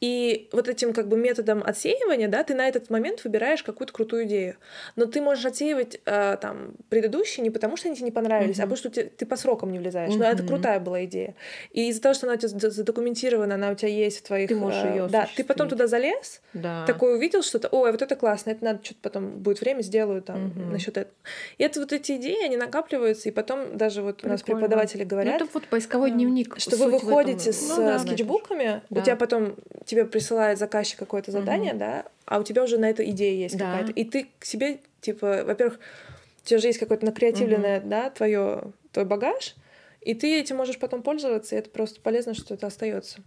[0.00, 4.24] И вот этим как бы методом отсеивания, да, ты на этот момент выбираешь какую-то крутую
[4.26, 4.54] идею.
[4.94, 8.62] Но ты можешь отсеивать э, там предыдущие не потому, что они тебе не понравились, а
[8.66, 8.70] Мгм.
[8.70, 10.14] потому что те- ты по срокам не влезаешь.
[10.14, 10.48] Но это Мгм.
[10.52, 11.34] крутая была идея.
[11.72, 14.48] И из-за того, что она у тебя за- задокументирована, она у тебя есть в твоих...
[14.48, 16.84] Ты можешь э, её Да, ты потом туда залез, Да.
[16.86, 20.46] такой увидел что-то, ой, вот это классно, это надо что-то потом будет время сделаю там
[20.46, 20.72] Мгм.
[20.72, 21.14] насчет этого.
[21.58, 24.60] И это вот эти идеи, они накапливаются, и потом даже вот у нас Прикольно.
[24.66, 26.16] преподаватели Ну, говорят, это вот поисковой Да.
[26.16, 26.58] дневник.
[26.58, 27.08] что вы в этом.
[27.08, 29.00] выходите с Ну да, скетчбуками, Да.
[29.00, 33.08] у тебя потом тебе присылает заказчик какое-то задание, да, а у тебя уже на это
[33.10, 33.64] идея есть Да.
[33.66, 33.92] какая-то.
[33.92, 35.78] И ты к себе, типа, во-первых,
[36.42, 39.54] у тебя же есть какое-то накреативленное, да, твое, твой багаж,
[40.00, 43.18] и ты этим можешь потом пользоваться, и это просто полезно, что это остается.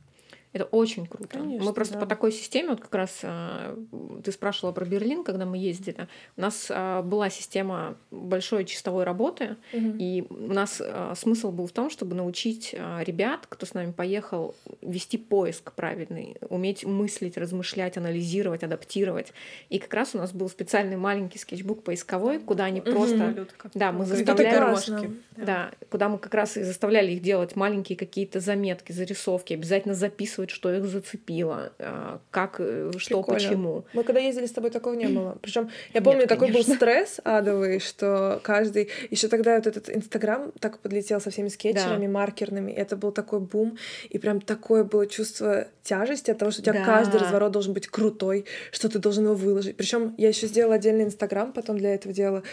[0.51, 1.37] Это очень круто.
[1.37, 1.99] Конечно, мы просто да.
[1.99, 3.77] по такой системе, вот как раз а,
[4.23, 6.07] ты спрашивала про Берлин, когда мы ездили.
[6.37, 11.71] У нас а, была система большой чистовой работы, и у нас а, смысл был в
[11.71, 18.63] том, чтобы научить ребят, кто с нами поехал, вести поиск правильный, уметь мыслить, размышлять, анализировать,
[18.63, 19.33] адаптировать.
[19.69, 22.91] И как раз у нас был специальный маленький скетчбук поисковой, куда они Мгм.
[22.91, 24.05] просто Да, мы
[24.51, 24.89] дорожки.
[24.89, 25.15] классно.
[25.37, 30.38] Да, куда мы как раз и заставляли их делать маленькие какие-то заметки, зарисовки, обязательно записывать,
[30.47, 33.39] что их зацепило, а, как, э, что, Прикольно.
[33.39, 33.85] почему.
[33.93, 35.37] Мы когда ездили с тобой, такого не было.
[35.41, 38.89] Причем я Нет, помню, такой был стресс адовый, что каждый...
[39.09, 42.71] Еще тогда вот этот Инстаграм так подлетел со всеми скетчерами, маркерными.
[42.71, 43.77] Это был такой бум.
[44.09, 46.85] И прям такое было чувство тяжести от того, что у тебя Да.
[46.85, 49.75] каждый разворот должен быть крутой, что ты должен его выложить.
[49.75, 52.43] Причем я еще сделала отдельный Инстаграм потом для этого дела.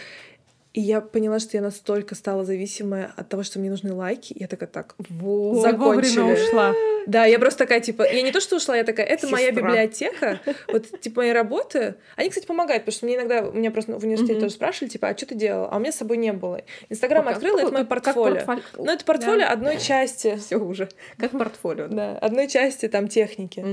[0.77, 4.35] И я поняла, что я настолько стала зависимая от того, что мне нужны лайки.
[4.35, 5.65] И я такая, так, Вот.
[5.67, 6.47] Я вовремя закончили.
[6.49, 6.75] ушла.
[7.07, 10.41] Да, я просто такая, типа, я не то, что ушла, я такая, это моя библиотека,
[10.69, 11.95] вот, типа, мои работы.
[12.17, 15.09] Они, кстати, помогают, потому что мне иногда, у меня просто в университете тоже спрашивали, типа,
[15.09, 15.69] а что ты делала?
[15.71, 16.61] А у меня с собой не было.
[16.91, 18.45] Инстаграм Как- открыла, это мое портфолио.
[18.45, 20.37] портфоль- Ну, это портфолио одной части.
[20.45, 20.89] Все уже.
[21.17, 21.87] Как портфолио.
[21.89, 23.65] Да, одной части там техники.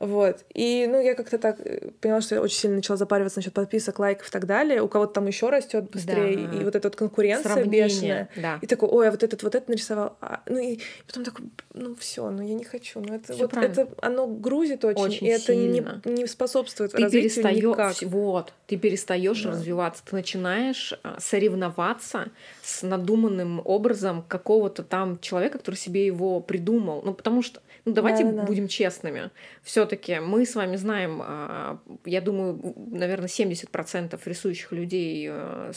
[0.00, 0.44] Вот.
[0.54, 3.98] И, ну, я как-то так э, поняла, что я очень сильно начала запариваться насчет подписок,
[3.98, 4.80] лайков и так далее.
[4.80, 6.36] У кого-то там еще растет быстрее.
[6.36, 6.45] Да.
[6.54, 7.84] И вот эта вот конкуренция Сравнение.
[7.88, 8.28] бешеная.
[8.36, 8.58] Да.
[8.62, 10.16] И такой, ой, а вот этот вот это нарисовал.
[10.20, 13.00] А, ну и потом такой, ну все, ну я не хочу.
[13.00, 13.72] Ну это Всё вот правильно.
[13.72, 17.52] это оно грузит очень, Очень и это не, не способствует ты развитию никак.
[17.54, 19.50] перестаешь, вот, ты перестаешь Да.
[19.50, 22.30] развиваться, ты начинаешь а, соревноваться
[22.62, 27.02] с надуманным образом какого-то там человека, который себе его придумал.
[27.04, 28.42] Ну, потому что, ну, давайте Да-да-да.
[28.44, 29.30] будем честными.
[29.62, 35.72] Все-таки мы с вами знаем, а, я думаю, наверное, 70% рисующих людей э,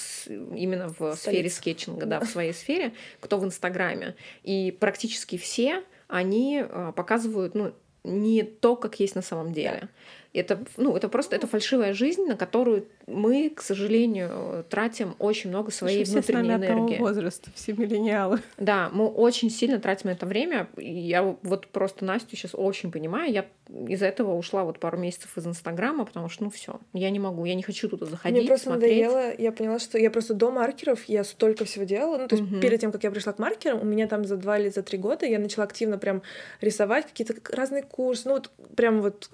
[0.60, 1.18] именно в Столица.
[1.18, 4.16] сфере скетчинга, да, в своей сфере, кто в Инстаграме.
[4.44, 9.90] И практически все они а, показывают, ну, не то, как есть на самом деле.
[10.32, 15.72] Это, ну, это просто это фальшивая жизнь, на которую мы, к сожалению, тратим очень много
[15.72, 17.00] своей Все с нами внутренней одного энергии.
[17.00, 18.40] возраста, все миллениалы.
[18.58, 20.70] Да, мы очень сильно тратим это время.
[20.78, 23.32] Я вот просто Настю сейчас очень понимаю.
[23.34, 23.46] Я
[23.88, 27.46] из-за этого ушла вот пару месяцев из Инстаграма, потому что, ну все, я не могу,
[27.46, 29.04] я не хочу туда заходить, Мне просто смотреть.
[29.08, 32.18] надоело, я поняла, что я просто до маркеров, я столько всего делала.
[32.18, 32.62] Ну, то есть Мгм.
[32.62, 34.98] перед тем, как я пришла к маркерам, у меня там за два или за три
[35.00, 36.22] года я начала активно прям
[36.62, 38.28] рисовать какие-то разные курсы.
[38.28, 39.30] Ну, вот прям вот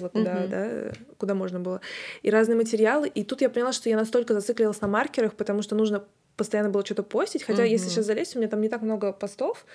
[0.00, 0.48] лезла куда, Мгм.
[0.50, 1.80] да, куда можно было.
[2.22, 3.08] И разные материалы.
[3.08, 6.04] И тут я поняла, что я настолько зациклилась на маркерах, потому что нужно
[6.36, 7.42] постоянно было что-то постить.
[7.42, 7.94] Хотя, если Мгм.
[7.94, 9.66] сейчас залезть, у меня там не так много постов.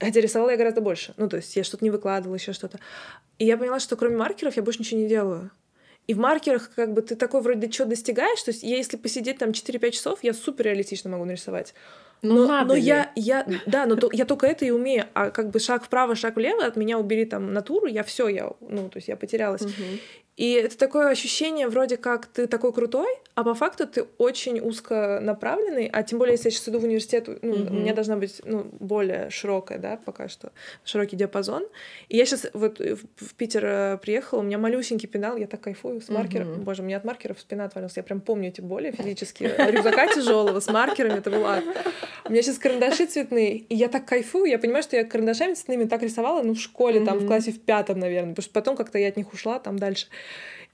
[0.00, 1.14] Хотя рисовала я гораздо больше.
[1.16, 2.78] Ну, то есть я что-то не выкладывала, еще что-то.
[3.38, 5.50] И я поняла, что кроме маркеров я больше ничего не делаю.
[6.06, 9.38] И в маркерах как бы ты такой вроде что достигаешь, то есть я если посидеть
[9.38, 11.74] там 4-5 часов, я супер реалистично могу нарисовать.
[12.22, 12.80] Ну, но надо но ли?
[12.80, 16.14] я, я, да, но то- я только это и умею, а как бы шаг вправо,
[16.14, 19.62] шаг влево, от меня убери там натуру, я все, я, ну, то есть я потерялась.
[19.62, 20.00] Мгм.
[20.36, 25.20] И это такое ощущение, вроде как ты такой крутой, а по факту ты очень узко
[25.22, 27.80] направленный, а тем более, если я сейчас иду в университет, ну, у Мгм.
[27.82, 30.50] меня должна быть ну, более широкая, да, пока что,
[30.84, 31.64] широкий диапазон.
[32.08, 35.60] И я сейчас вот в в Питер э, приехала, у меня малюсенький пенал, я так
[35.60, 36.48] кайфую с маркером.
[36.52, 36.62] Мгм.
[36.62, 37.96] Боже, у меня от маркеров спина отвалилась.
[37.96, 39.54] Я прям помню эти боли физические.
[39.70, 41.62] Рюкзака тяжелого с маркерами, это был ад.
[42.24, 45.84] У меня сейчас карандаши цветные, и я так кайфую, я понимаю, что я карандашами цветными
[45.84, 48.98] так рисовала, ну, в школе, там, в классе в пятом, наверное, потому что потом как-то
[48.98, 50.06] я от них ушла, там, дальше.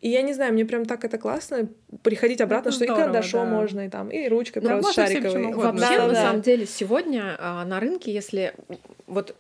[0.01, 1.69] И я не знаю, мне прям так это классно
[2.03, 3.55] приходить обратно, Это что и здорово, карандашом да.
[3.55, 5.55] можно, и там, и ручкой, Ну, правда, можно всем шариковой.
[5.55, 6.23] Вообще, Да, на да.
[6.23, 8.55] самом деле, сегодня а, на рынке, если
[9.07, 9.37] вот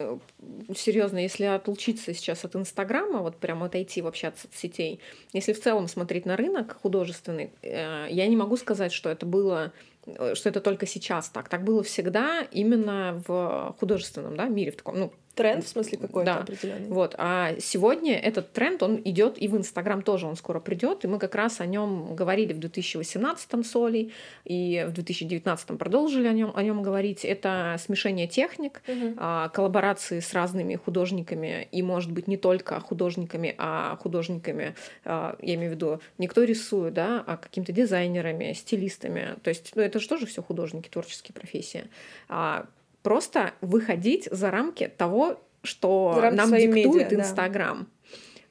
[0.76, 5.00] серьезно, если отлучиться сейчас от Инстаграма, вот прям отойти вообще от соцсетей,
[5.32, 9.72] если в целом смотреть на рынок художественный, э, я не могу сказать, что это было
[10.06, 11.48] э, что это только сейчас так.
[11.48, 16.34] Так было всегда именно в художественном да, мире, в таком, ну, Тренд, в смысле, какой-то
[16.34, 16.38] Да.
[16.40, 16.88] определенный.
[16.88, 21.08] вот, а сегодня этот тренд, он идет и в Инстаграм тоже, он скоро придет, и
[21.08, 24.12] мы как раз о нем говорили в 2018 с Олей,
[24.44, 27.24] и в 2019 продолжили о нем, о нем говорить.
[27.24, 28.82] Это смешение техник,
[29.16, 35.54] а, коллаборации с разными художниками, и, может быть, не только художниками, а художниками, а, я
[35.54, 39.36] имею в виду, не кто рисует, да, а какими-то дизайнерами, стилистами.
[39.42, 41.84] То есть, ну, это же тоже все художники, творческие профессии.
[43.02, 47.16] Просто выходить за рамки того, что За рамки нам диктует медиа, да.
[47.16, 47.88] Инстаграм.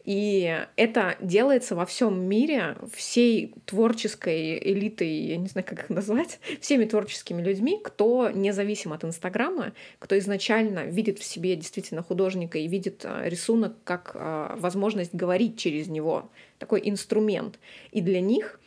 [0.05, 6.39] И это делается во всем мире, всей творческой элитой, я не знаю, как их назвать,
[6.61, 12.67] всеми творческими людьми, кто независим от Инстаграма, кто изначально видит в себе действительно художника и
[12.67, 17.59] видит а, рисунок как а, возможность говорить через него, такой инструмент.
[17.91, 18.59] И для них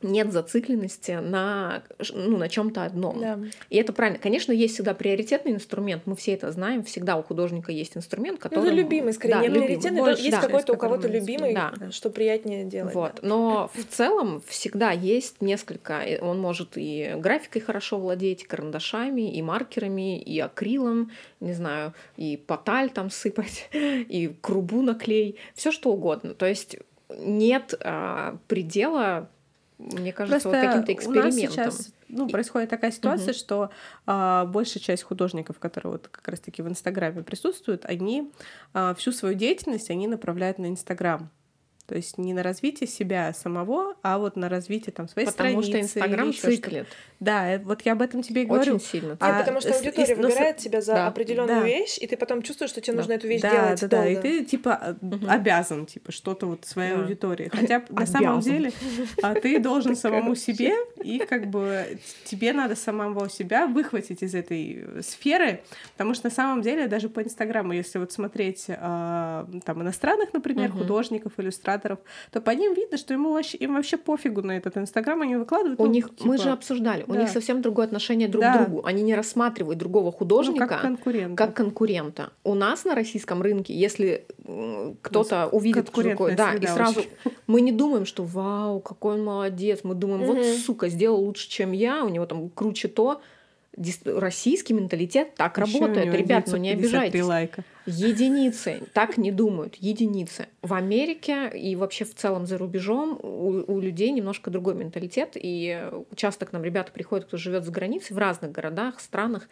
[0.00, 1.82] нет зацикленности на,
[2.14, 3.20] ну, на чем-то одном.
[3.20, 3.38] Да.
[3.68, 4.18] И это правильно.
[4.18, 8.42] Конечно, есть всегда приоритетный инструмент, мы все это знаем, всегда у художника есть инструмент, Ну,
[8.50, 8.66] который...
[8.66, 10.42] это любимый, скорее, Да, не приоритетный, Больше, это есть да.
[10.42, 11.72] какой-то у кого-то мы любимый, Да.
[11.90, 12.94] что приятнее делать.
[12.94, 13.18] Вот.
[13.20, 13.28] да.
[13.28, 16.02] Но в целом всегда есть несколько.
[16.20, 22.36] Он может и графикой хорошо владеть, и карандашами, и маркерами, и акрилом, не знаю, и
[22.36, 26.34] поталь там сыпать, и крубу наклей, все что угодно.
[26.34, 26.76] То есть
[27.10, 29.30] нет а, предела,
[29.78, 31.50] мне кажется, вот каким-то у нас экспериментом.
[31.50, 33.34] сейчас ну, происходит такая ситуация, Мгм.
[33.34, 33.70] что
[34.06, 38.32] а, большая часть художников, которые вот как раз-таки в Инстаграме присутствуют, они
[38.74, 41.30] а, всю свою деятельность они направляют на Инстаграм.
[41.88, 45.72] То есть не на развитие себя самого, а вот на развитие там своей потому страницы.
[45.72, 46.86] Потому что Инстаграм циклит.
[47.18, 48.74] Да, э, вот я об этом тебе и говорю.
[48.74, 49.16] Очень сильно.
[49.20, 51.06] А, Нет, потому что аудитория ну, выбирает тебя за да.
[51.06, 51.66] определенную да.
[51.66, 52.98] вещь, и ты потом чувствуешь, что тебе да.
[52.98, 53.80] нужно эту вещь да, делать.
[53.80, 54.04] Да, долго.
[54.04, 55.26] да, и ты типа угу.
[55.26, 57.00] обязан, типа, что-то вот своей да.
[57.00, 57.48] аудитории.
[57.50, 58.70] Хотя на самом деле
[59.22, 65.02] а ты должен самому себе, и как бы тебе надо самого себя выхватить из этой
[65.02, 65.62] сферы,
[65.92, 71.32] потому что на самом деле даже по Инстаграму, если вот смотреть там иностранных, например, художников,
[71.38, 71.77] иллюстраторов,
[72.30, 75.80] то по ним видно, что ему вообще, им вообще пофигу на этот Инстаграм, они выкладывают.
[75.80, 76.28] У ну, них, типа...
[76.28, 77.12] мы же обсуждали, да.
[77.12, 78.52] у них совсем другое отношение друг да.
[78.52, 78.84] к другу.
[78.84, 81.36] Они не рассматривают другого художника ну, как, конкурента.
[81.36, 82.32] как конкурента.
[82.44, 84.26] У нас на российском рынке, если
[85.02, 87.10] кто-то увидит такой, да, и сразу очень.
[87.46, 91.72] мы не думаем, что вау, какой он молодец, мы думаем, вот сука, сделал лучше, чем
[91.72, 93.20] я, у него там круче то,
[94.04, 96.14] российский менталитет так Еще работает.
[96.14, 97.22] Ребят, ну не обижайтесь.
[97.22, 97.64] Лайка.
[97.86, 100.46] Единицы так не думают, единицы.
[100.62, 105.32] В Америке и вообще в целом за рубежом у, у людей немножко другой менталитет.
[105.34, 109.48] И часто к нам ребята приходят, кто живет за границей в разных городах, странах.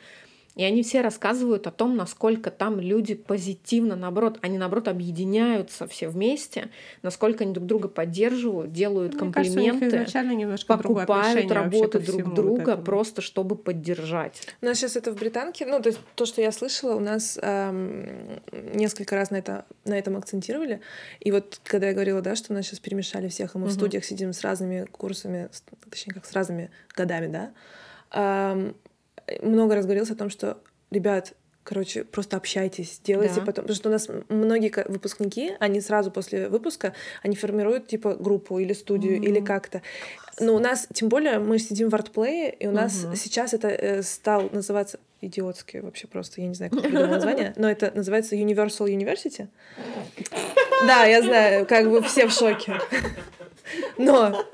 [0.56, 6.08] И они все рассказывают о том, насколько там люди позитивно, наоборот, они, наоборот, объединяются все
[6.08, 6.70] вместе,
[7.02, 13.20] насколько они друг друга поддерживают, делают Мне комплименты, кажется, покупают работы друг друга вот просто,
[13.20, 14.48] чтобы поддержать.
[14.62, 17.38] У нас сейчас это в Британке, ну, то есть то, что я слышала, у нас
[17.42, 18.40] эм,
[18.74, 20.80] несколько раз на, это, на этом акцентировали.
[21.20, 23.72] И вот когда я говорила, да, что у нас сейчас перемешали всех, и мы угу.
[23.72, 25.50] в студиях сидим с разными курсами,
[25.90, 27.52] точнее, как с разными годами, да,
[28.12, 28.74] эм,
[29.42, 30.58] много раз говорилось о том, что,
[30.90, 31.34] ребят,
[31.66, 33.46] короче, просто общайтесь, делайте да.
[33.46, 33.64] потом.
[33.64, 38.72] Потому что у нас многие выпускники, они сразу после выпуска, они формируют, типа, группу или
[38.72, 39.26] студию, mm-hmm.
[39.26, 39.82] или как-то.
[40.38, 43.16] Но у нас, тем более, мы сидим в артплее, и у нас mm-hmm.
[43.16, 47.68] сейчас это э, стал называться идиотский вообще просто, я не знаю, как придумал название, но
[47.68, 49.48] это называется Universal University.
[50.86, 52.78] Да, я знаю, как бы все в шоке.
[53.96, 54.44] Но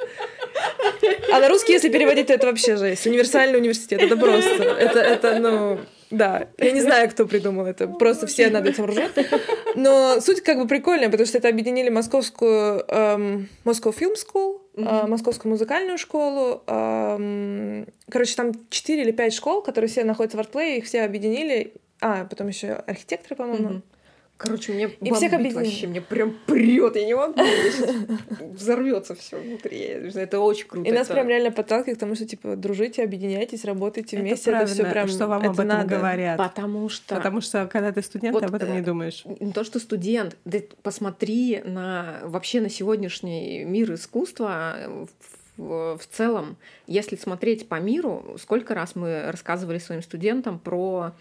[1.32, 3.06] а на русский, если переводить, то это вообще жесть.
[3.06, 4.02] Универсальный университет.
[4.02, 4.62] Это просто.
[4.62, 5.78] Это, это, ну,
[6.12, 6.48] да.
[6.58, 7.88] Я не знаю, кто придумал это.
[7.88, 9.12] Просто все над этим ржут.
[9.74, 15.04] Но суть как бы прикольная, потому что это объединили московскую эм, Moscow Film School, mm-hmm.
[15.04, 16.62] э, московскую музыкальную школу.
[16.66, 21.72] Эм, короче, там 4 или 5 школ, которые все находятся в артплее, их все объединили.
[22.02, 23.68] А, потом еще архитекторы, по-моему.
[23.68, 23.82] Mm-hmm.
[24.42, 25.64] Короче, мне и всех объединили.
[25.64, 27.40] вообще, мне прям прет, я не могу,
[28.54, 29.78] взорвется все внутри.
[29.78, 30.88] Это очень круто.
[30.88, 34.50] И нас прям реально подталкивает к тому, что типа дружите, объединяйтесь, работайте вместе.
[34.50, 36.38] Это, все прям что вам об этом говорят.
[36.38, 39.24] Потому что потому что когда ты студент, ты об этом не э, думаешь.
[39.24, 45.06] Не то, что студент, да посмотри на вообще на сегодняшний мир искусства
[45.56, 51.12] в, в целом, если смотреть по миру, сколько раз мы рассказывали своим студентам про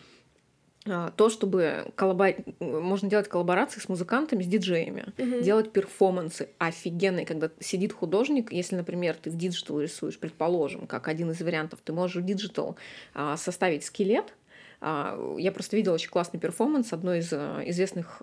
[0.83, 2.33] то, чтобы коллаба...
[2.59, 5.41] можно делать коллаборации с музыкантами, с диджеями, угу.
[5.41, 11.29] делать перформансы офигенные, когда сидит художник, если, например, ты в digital рисуешь, предположим, как один
[11.31, 12.77] из вариантов, ты можешь в digital
[13.13, 14.33] а, составить скелет,
[14.79, 18.21] а, я просто видела очень классный перформанс одной из известных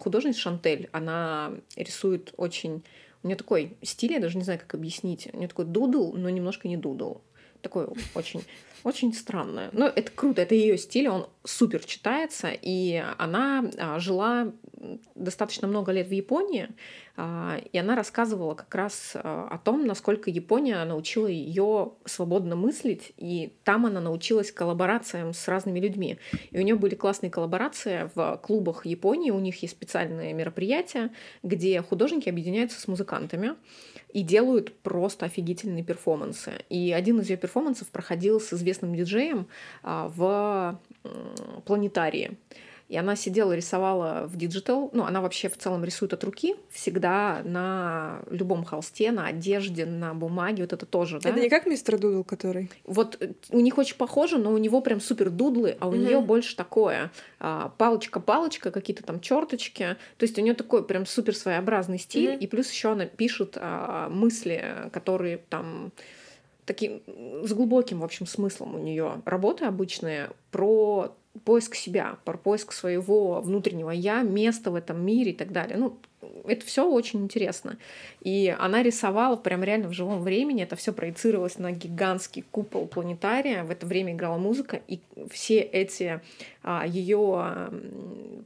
[0.00, 0.88] художниц Шантель.
[0.92, 2.82] Она рисует очень...
[3.22, 5.28] У нее такой стиль, я даже не знаю, как объяснить.
[5.34, 7.20] У нее такой doodle, но немножко не doodle.
[7.60, 8.42] Такой очень
[8.84, 9.70] очень странная.
[9.72, 14.52] Но это круто, это ее стиль, он супер читается, и она а, жила
[15.14, 16.68] достаточно много лет в Японии,
[17.16, 23.12] а, и она рассказывала как раз а, о том, насколько Япония научила ее свободно мыслить,
[23.16, 26.18] и там она научилась коллаборациям с разными людьми.
[26.50, 31.10] И у нее были классные коллаборации в клубах Японии, у них есть специальные мероприятия,
[31.42, 33.56] где художники объединяются с музыкантами
[34.12, 36.52] и делают просто офигительные перформансы.
[36.68, 39.46] И один из ее перформансов проходил с известным диджеем
[39.82, 40.78] а, в
[41.64, 42.36] планетарии.
[42.90, 44.90] И она сидела, рисовала в digital.
[44.92, 46.56] Ну, она вообще в целом рисует от руки.
[46.70, 50.64] Всегда на любом холсте, на одежде, на бумаге.
[50.64, 51.30] Вот это тоже, да?
[51.30, 52.68] Это не как мистер Дудл, который?
[52.82, 55.92] Вот э, у них очень похоже, но у него прям супер doodle ы, а у
[55.92, 55.98] mm-hmm.
[55.98, 57.12] нее больше такое.
[57.38, 59.96] А, палочка-палочка, какие-то там черточки.
[60.18, 62.30] То есть у нее такой прям супер своеобразный стиль.
[62.30, 62.38] Mm-hmm.
[62.40, 65.92] И плюс еще она пишет а, мысли, которые там
[66.70, 67.02] таким
[67.44, 71.12] с глубоким, в общем, смыслом у нее работы обычные про
[71.44, 75.76] поиск себя, про поиск своего внутреннего я, места в этом мире и так далее.
[75.76, 75.98] Ну,
[76.46, 77.78] это все очень интересно.
[78.22, 83.64] И она рисовала прям реально в живом времени, это все проецировалось на гигантский купол планетария,
[83.64, 85.00] в это время играла музыка, и
[85.30, 86.20] все эти
[86.62, 87.70] а, ее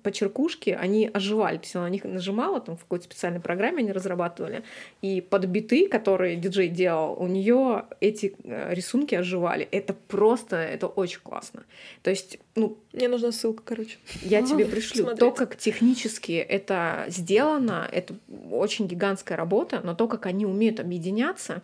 [0.04, 1.56] почеркушки, они оживали.
[1.56, 4.62] То есть она на них нажимала, там в какой-то специальной программе они разрабатывали.
[5.02, 9.66] И под биты, которые диджей делал, у нее эти э, рисунки оживали.
[9.72, 11.64] Это просто, это очень классно.
[12.02, 12.78] То есть, ну...
[12.92, 13.96] Мне нужна ссылка, короче.
[14.22, 15.04] Я тебе пришлю.
[15.04, 15.18] Смотреть.
[15.18, 18.14] То, как технически это сделано, это
[18.50, 21.62] очень гигантская работа, но то, как они умеют объединяться,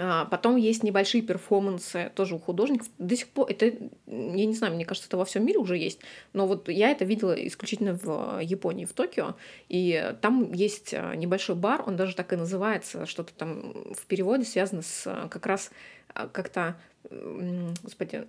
[0.00, 2.88] а, потом есть небольшие перформансы тоже у художников.
[2.98, 6.00] До сих пор это, я не знаю, мне кажется, это во всем мире уже есть,
[6.32, 9.34] но вот я это видела исключительно в Японии, в Токио,
[9.68, 14.44] и там есть а, небольшой бар, он даже так и называется, что-то там в переводе
[14.44, 15.70] связано с а, как раз
[16.32, 16.76] как-то,
[17.82, 18.26] господи,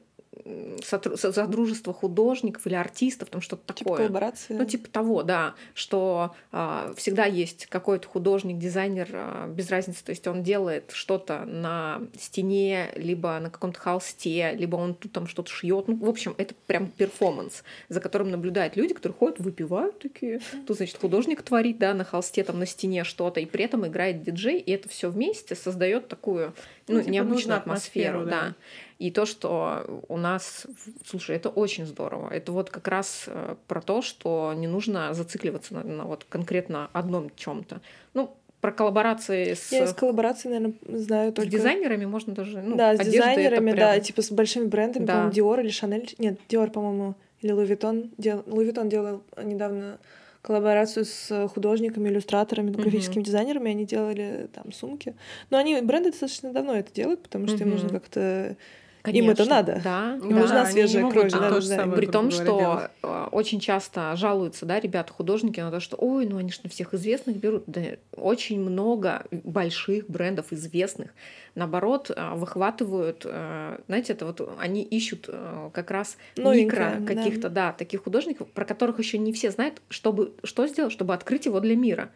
[0.84, 3.98] содружество художников или артистов, там что-то типа такое.
[3.98, 4.58] коллаборация.
[4.58, 10.12] Ну, типа того, да, что а, всегда есть какой-то художник, дизайнер, а, без разницы, то
[10.12, 15.52] есть он делает что-то на стене, либо на каком-то холсте, либо он тут там что-то
[15.52, 15.88] шьет.
[15.88, 20.40] Ну, в общем, это прям перформанс, за которым наблюдают люди, которые ходят, выпивают такие.
[20.68, 24.24] Тут, значит, художник творит, да, на холсте, там на стене что-то, и при этом играет
[24.24, 26.54] диджей, и это все вместе создает такую,
[26.94, 28.50] ну, типа необычную атмосферу, атмосферу да.
[28.50, 28.56] да.
[29.00, 30.68] И то, что у нас,
[31.06, 32.30] слушай, это очень здорово.
[32.30, 36.90] Это вот как раз э, про то, что не нужно зацикливаться на, на вот конкретно
[36.92, 37.80] одном чем-то.
[38.14, 39.72] Ну, про коллаборации с...
[39.72, 41.50] Я из коллаборации, наверное, знаю только...
[41.50, 42.62] С дизайнерами можно даже...
[42.62, 43.96] Ну, да, с дизайнерами, прям...
[43.96, 45.14] да, типа с большими брендами, да.
[45.14, 46.16] по-моему, Dior или Chanel.
[46.18, 48.12] Нет, Dior, по-моему, или Louis Vuitton.
[48.18, 48.40] Дел...
[48.48, 49.98] Louis Vuitton делал недавно
[50.42, 53.26] коллаборацию с художниками, иллюстраторами, графическими mm-hmm.
[53.26, 53.72] дизайнерами.
[53.72, 55.16] Они делали там сумки.
[55.50, 57.62] Но они, бренды достаточно давно это делают, потому что mm-hmm.
[57.62, 58.56] им нужно как-то
[59.02, 59.82] Конечно, Им это надо.
[59.84, 61.32] Да, Им да, нужна свежая кровь.
[61.32, 61.88] Да, то да.
[61.88, 62.92] При том, что делать.
[63.02, 66.70] Э, очень часто жалуются, да, ребята, художники на то, что, ой, ну они же на
[66.70, 67.64] всех известных берут.
[67.68, 67.82] Да,
[68.16, 71.12] очень много больших брендов известных,
[71.56, 75.30] наоборот, э, выхватывают, э, знаете, это вот они ищут
[75.74, 77.68] как раз Новенькое, микро каких-то, да.
[77.68, 81.60] да, таких художников, про которых еще не все знают, чтобы что сделать, чтобы открыть его
[81.62, 82.10] для мира.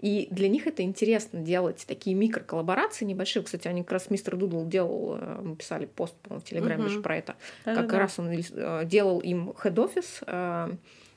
[0.00, 3.42] И для них это интересно делать такие микроколлаборации небольшие.
[3.42, 7.02] Кстати, они как раз мистер Дудл делал, мы писали пост, по в Телеграме угу.
[7.02, 7.36] про это.
[7.64, 10.72] Да, как да, раз он э, делал им head office, э,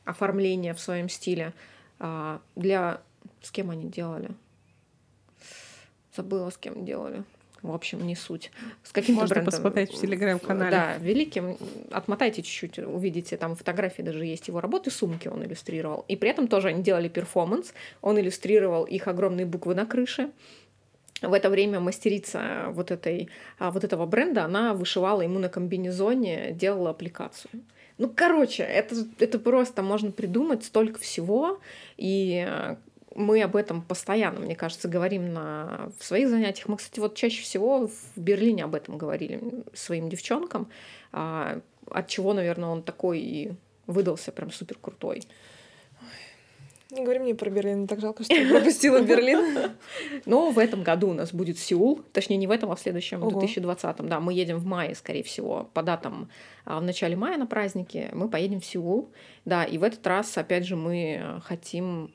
[0.05, 1.53] оформление в своем стиле.
[1.99, 3.01] А, для...
[3.41, 4.29] С кем они делали?
[6.15, 7.23] Забыла, с кем делали.
[7.61, 8.51] В общем, не суть.
[8.83, 9.51] С каким-то Можно брендом.
[9.51, 10.71] посмотреть в телеграм-канале.
[10.71, 11.57] Да, великим.
[11.91, 16.03] Отмотайте чуть-чуть, увидите, там фотографии даже есть его работы, сумки он иллюстрировал.
[16.09, 17.73] И при этом тоже они делали перформанс.
[18.01, 20.29] Он иллюстрировал их огромные буквы на крыше.
[21.23, 26.51] В это время мастерица вот, этой, а, вот этого бренда, она вышивала ему на комбинезоне,
[26.51, 27.51] делала аппликацию.
[27.97, 31.59] Ну, короче, это, это просто можно придумать столько всего.
[31.97, 32.47] И
[33.15, 36.67] мы об этом постоянно, мне кажется, говорим на, в своих занятиях.
[36.67, 39.41] Мы, кстати, вот чаще всего в Берлине об этом говорили
[39.73, 40.69] своим девчонкам,
[41.11, 43.51] а, от чего, наверное, он такой и
[43.87, 45.23] выдался прям супер крутой.
[46.93, 49.71] Не говори мне про Берлин, так жалко, что я пропустила Берлин.
[50.25, 53.19] Но в этом году у нас будет Сеул, точнее не в этом, а в следующем,
[53.19, 53.97] в 2020.
[54.07, 56.29] Да, мы едем в мае, скорее всего, по датам
[56.65, 58.09] а, в начале мая на праздники.
[58.13, 59.09] Мы поедем в Сеул,
[59.43, 62.11] да, и в этот раз, опять же, мы хотим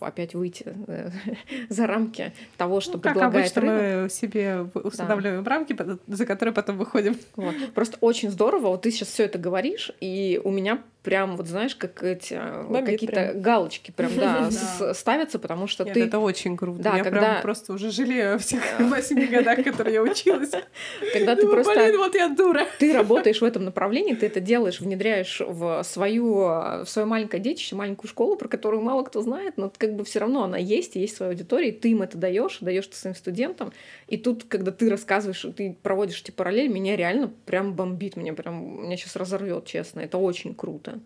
[0.00, 1.10] опять выйти э,
[1.68, 4.02] за рамки того, что ну, предлагает как обычно рынок.
[4.02, 5.50] мы себе устанавливаем да.
[5.50, 5.76] рамки,
[6.06, 7.16] за которые потом выходим.
[7.36, 7.54] Вот.
[7.74, 8.68] Просто очень здорово.
[8.68, 12.84] Вот ты сейчас все это говоришь, и у меня прям, вот знаешь, как эти э,
[12.84, 14.50] какие-то галочки прям, да,
[14.92, 16.04] ставятся, потому что ты...
[16.04, 16.82] Это очень круто.
[16.82, 20.50] Да, я прям просто уже жалею о всех восьми годах, которые я училась.
[21.14, 21.72] Когда ты просто...
[21.72, 22.66] Блин, вот я дура.
[22.78, 27.74] Ты работаешь в этом направлении, ты это делаешь, внедряешь в свою, в свое маленькое детище,
[27.74, 31.16] маленькую школу, про которую мало кто знает, но как бы все равно она есть, есть
[31.16, 33.72] своя аудитория, и ты им это даешь, даешь это своим студентам.
[34.08, 38.84] И тут, когда ты рассказываешь, ты проводишь эти параллели, меня реально прям бомбит, меня прям,
[38.84, 40.00] меня сейчас разорвет, честно.
[40.00, 40.97] Это очень круто.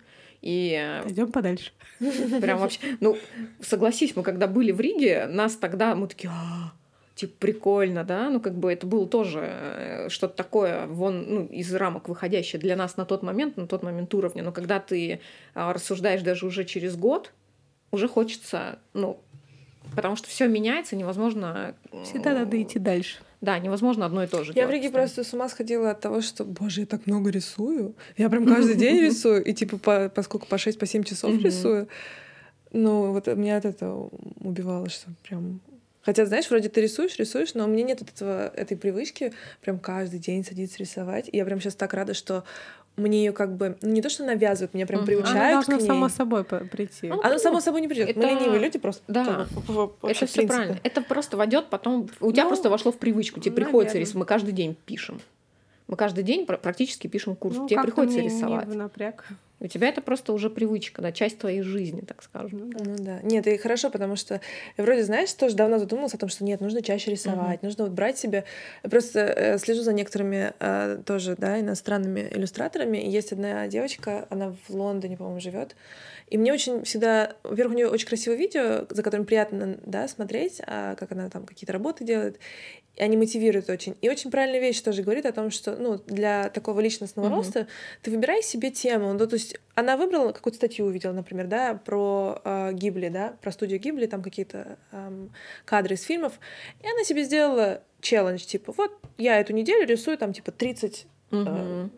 [0.43, 0.77] И...
[0.79, 1.73] Э, Пойдем подальше.
[2.41, 2.81] Прям вообще...
[3.01, 3.17] Ну,
[3.61, 5.95] согласись, мы когда были в Риге, нас тогда...
[5.95, 6.31] Мы такие...
[6.33, 6.73] А,
[7.15, 8.29] типа, прикольно, да?
[8.29, 12.75] Ну, как бы это было тоже э, что-то такое, вон, ну, из рамок выходящее для
[12.75, 14.43] нас на тот момент, на тот момент уровня.
[14.43, 15.21] Но когда ты
[15.55, 17.33] а, рассуждаешь даже уже через год,
[17.93, 19.21] уже хочется, ну,
[19.95, 21.75] потому что все меняется, невозможно...
[22.05, 23.19] Всегда надо идти дальше.
[23.41, 24.53] Да, невозможно одно и то же.
[24.55, 27.95] Я в Риге просто с ума сходила от того, что, боже, я так много рисую.
[28.17, 31.89] Я прям каждый день рисую, и типа по, поскольку по 6 по 7 часов рисую.
[32.73, 34.11] Ну, вот меня от этого
[34.41, 35.61] убивало, что прям
[36.03, 40.19] Хотя, знаешь, вроде ты рисуешь, рисуешь, но у меня нет этого, этой привычки прям каждый
[40.19, 41.29] день садиться рисовать.
[41.31, 42.45] И я прям сейчас так рада, что
[42.97, 45.81] мне ее как бы ну, не то что навязывают, меня прям приучают Она должна к
[45.81, 45.87] ней.
[45.87, 47.09] само собой прийти.
[47.09, 48.11] Ну, Она само собой не придет.
[48.11, 48.21] Это...
[48.21, 49.03] Мы ленивые люди просто.
[49.09, 49.47] Да.
[50.03, 50.79] это все правильно.
[50.83, 52.09] Это просто войдет потом.
[52.21, 53.41] У тебя ну, просто вошло в привычку.
[53.41, 54.21] Тебе приходится рисовать.
[54.21, 55.21] Мы каждый день пишем.
[55.89, 57.57] Мы каждый день практически пишем курс.
[57.57, 58.67] Ну, Тебе приходится не, рисовать.
[58.67, 59.25] Не в напряг.
[59.63, 62.71] У тебя это просто уже привычка, да, часть твоей жизни, так скажем.
[62.71, 63.21] Ну да.
[63.23, 64.41] Нет, и хорошо, потому что
[64.77, 67.69] я вроде, знаешь, тоже давно задумалась о том, что нет, нужно чаще рисовать, Мгм.
[67.69, 68.43] нужно вот брать себе...
[68.83, 72.99] Я просто э, слежу за некоторыми э, тоже, да, иностранными иллюстраторами.
[72.99, 75.77] И есть одна девочка, она в Лондоне, по-моему, живет.
[76.27, 77.37] И мне очень всегда...
[77.45, 81.45] Во-первых, у нее очень красивое видео, за которым приятно, да, смотреть, а как она там
[81.45, 82.41] какие-то работы делает.
[82.99, 83.97] Они мотивируют очень.
[84.03, 87.37] И очень правильная вещь тоже говорит о том, что, ну, для такого личностного Мгм.
[87.37, 87.67] роста
[88.03, 89.13] ты выбирай себе тему.
[89.15, 93.51] Ну, то есть она выбрала какую-то статью увидела, например, да, про э, Гибли, да, про
[93.51, 95.33] студию Гибли, там какие-то эм,
[95.65, 96.35] кадры из фильмов.
[96.83, 101.43] И она себе сделала челлендж, типа, вот я эту неделю рисую там, типа, 30 Мгм.
[101.43, 101.91] это,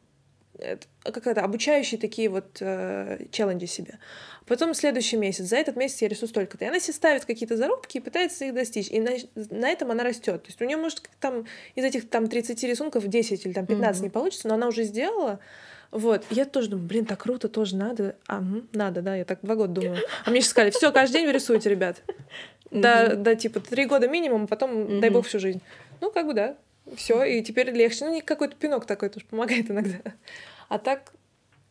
[1.02, 3.98] как это, обучающие такие вот э, челленджи себе.
[4.46, 6.64] Потом следующий месяц, за этот месяц я рисую столько-то.
[6.64, 8.88] И она себе ставит какие-то зарубки и пытается их достичь.
[8.90, 10.42] И на, на этом она растет.
[10.42, 14.00] То есть у нее, может, там из этих там 30 рисунков 10 или там 15
[14.00, 14.04] Мгм.
[14.04, 15.40] не получится, но она уже сделала.
[15.90, 16.24] Вот.
[16.30, 18.16] Я тоже думаю, блин, так круто, тоже надо.
[18.28, 18.42] А,
[18.72, 19.98] надо, да, я так два года думаю.
[20.24, 22.02] А мне сейчас сказали, все, каждый день вы рисуете, ребят.
[22.70, 25.62] Да, да, типа, три года минимум, а потом, дай бог, всю жизнь.
[26.00, 26.56] Ну, как бы, да.
[26.96, 28.04] Все, и теперь легче.
[28.04, 29.98] Ну, не какой-то пинок такой тоже помогает иногда.
[30.68, 31.12] А так,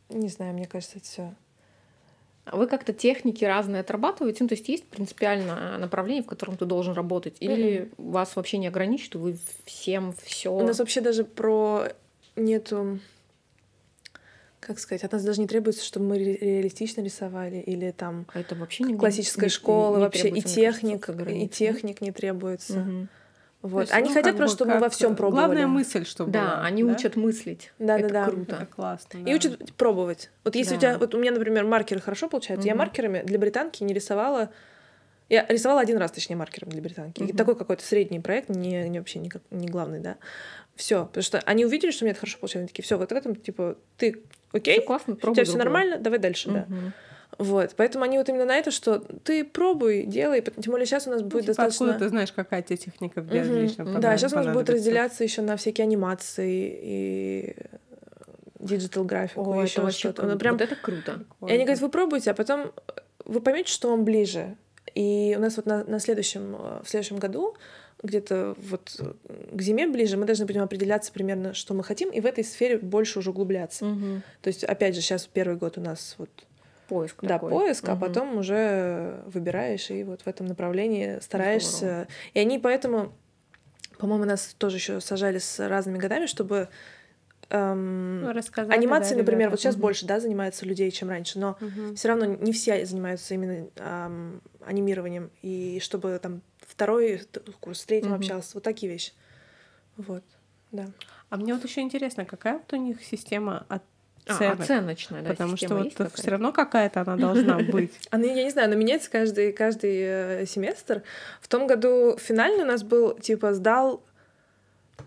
[0.10, 1.34] не знаю, мне кажется, это все.
[2.46, 4.44] А Вы как-то техники разные отрабатываете?
[4.44, 7.38] Ну, то есть есть принципиально направление, в котором ты должен работать?
[7.40, 10.52] Или вас вообще не ограничит, вы всем все...
[10.52, 11.88] У нас вообще даже про
[12.36, 13.00] нету
[14.60, 18.40] как сказать, от нас даже не требуется, чтобы мы ре- реалистично рисовали, или там А
[18.40, 22.80] это вообще не классическая не- школа не вообще, и техник, и техник не требуется.
[22.80, 23.10] Мгм.
[23.64, 23.82] Вот.
[23.82, 25.46] есть, Они ну, хотят просто, бы чтобы мы во всем пробовали.
[25.46, 27.72] Главная мысль, чтобы Да, была, они учат мыслить.
[27.80, 28.32] Да, это да, да.
[28.32, 28.56] круто.
[28.58, 29.18] Это классно.
[29.20, 29.32] И да.
[29.32, 30.30] учат пробовать.
[30.44, 30.82] Вот если у Да.
[30.82, 32.80] тебя, вот у меня, например, маркеры хорошо получаются, я Мгм.
[32.80, 34.50] маркерами для британки не рисовала.
[35.30, 37.24] Я рисовала один раз, точнее, маркером для британки.
[37.24, 37.38] Мгм.
[37.38, 40.18] Такой какой-то средний проект, не, не вообще не, как- не главный, да.
[40.76, 43.12] Все, потому что они увидели, что у меня это хорошо получается, они такие, все, вот
[43.12, 46.68] в этом, типа, ты окей, Всё классно, у тебя все нормально, давай дальше, да.
[47.40, 51.10] Вот, поэтому они вот именно на это, что ты пробуй, делай, тем более сейчас у
[51.10, 51.86] нас Ну, будет типа, достаточно...
[51.88, 53.56] откуда ты знаешь, какая тебе техника в Мгм.
[53.58, 57.56] лично Да, сейчас у нас будет разделяться еще на всякие анимации и
[58.60, 60.22] digital графику, О, это еще вообще что-то.
[60.22, 60.34] круто.
[60.34, 61.24] Ну, прям Вот это круто.
[61.42, 62.72] И они говорят, вы пробуйте, а потом
[63.26, 64.56] вы поймете, что вам ближе.
[64.96, 67.56] И у нас вот на, на следующем, э, в следующем году,
[68.04, 69.14] где-то вот э,
[69.54, 72.78] к зиме ближе, мы должны будем определяться примерно, что мы хотим, и в этой сфере
[72.78, 73.86] больше уже углубляться.
[73.86, 74.22] Мгм.
[74.42, 76.30] То есть, опять же, сейчас первый год у нас вот,
[76.88, 77.52] Поиск да, такой.
[77.52, 78.00] поиск, а Мгм.
[78.02, 82.08] потом уже выбираешь и вот в этом направлении стараешься.
[82.34, 83.14] И они поэтому,
[83.98, 86.68] по-моему, нас тоже еще сажали с разными годами, чтобы
[87.50, 89.52] эм, Ну, рассказали, анимации, да, например, ребята.
[89.52, 89.82] вот сейчас Мгм.
[89.82, 91.96] больше, да, занимается людей, чем раньше, но Мгм.
[91.96, 95.30] все равно не все занимаются именно ам, анимированием.
[95.42, 97.22] И чтобы там второй
[97.60, 98.22] курс с третьим Мгм.
[98.22, 99.14] общался, вот такие вещи.
[99.98, 100.24] Вот,
[100.72, 100.88] да.
[101.30, 103.80] А мне вот еще интересно, какая вот у них система А,
[104.26, 104.60] оценок?
[104.62, 107.92] оценочная, да, Потому что вот все равно какая-то она должна быть.
[108.10, 111.04] Она, я не знаю, она меняется каждый, каждый э, семестр.
[111.42, 114.04] В том году финальный у нас был, типа, сдал...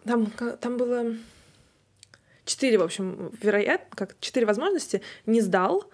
[0.04, 1.14] Там, там было
[2.44, 5.02] четыре, в общем, вероятно, как четыре возможности.
[5.26, 5.90] Не сдал.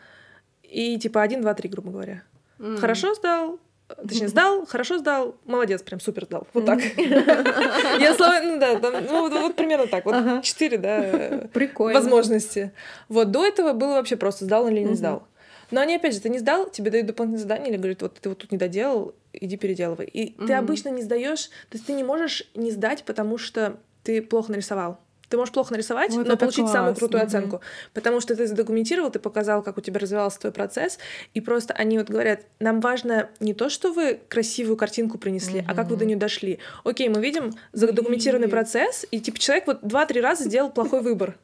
[0.63, 2.23] И, типа, один, два, три, грубо говоря.
[2.59, 2.79] М.
[2.79, 3.59] Хорошо сдал,
[3.97, 6.47] точнее, сдал, хорошо сдал, молодец, прям супер сдал.
[6.55, 6.81] Вот так.
[6.97, 10.05] Я слова, ну да, ну вот, примерно так.
[10.05, 12.73] Вот четыре, да, возможности.
[13.09, 15.25] Вот до этого было вообще просто сдал или не сдал.
[15.71, 18.29] Но они, опять же, ты не сдал, тебе дают дополнительное задание или говорят, вот ты
[18.29, 20.07] вот тут не доделал, иди переделывай.
[20.07, 24.21] И ты обычно не сдаешь, то есть ты не можешь не сдать, потому что ты
[24.21, 24.99] плохо нарисовал.
[25.33, 26.95] Ты можешь плохо нарисовать, Вот но это получить самую классно.
[27.01, 27.27] крутую Мгм.
[27.27, 27.61] оценку.
[27.95, 30.99] Потому что ты задокументировал, ты показал, как у тебя развивался твой процесс.
[31.33, 35.75] И просто они вот говорят, нам важно не то, что вы красивую картинку принесли, а
[35.75, 36.59] как вы до нее дошли.
[36.85, 38.51] Окей, мы видим задокументированный Блин.
[38.59, 41.35] процесс, и типа человек вот два-три раза сделал плохой выбор.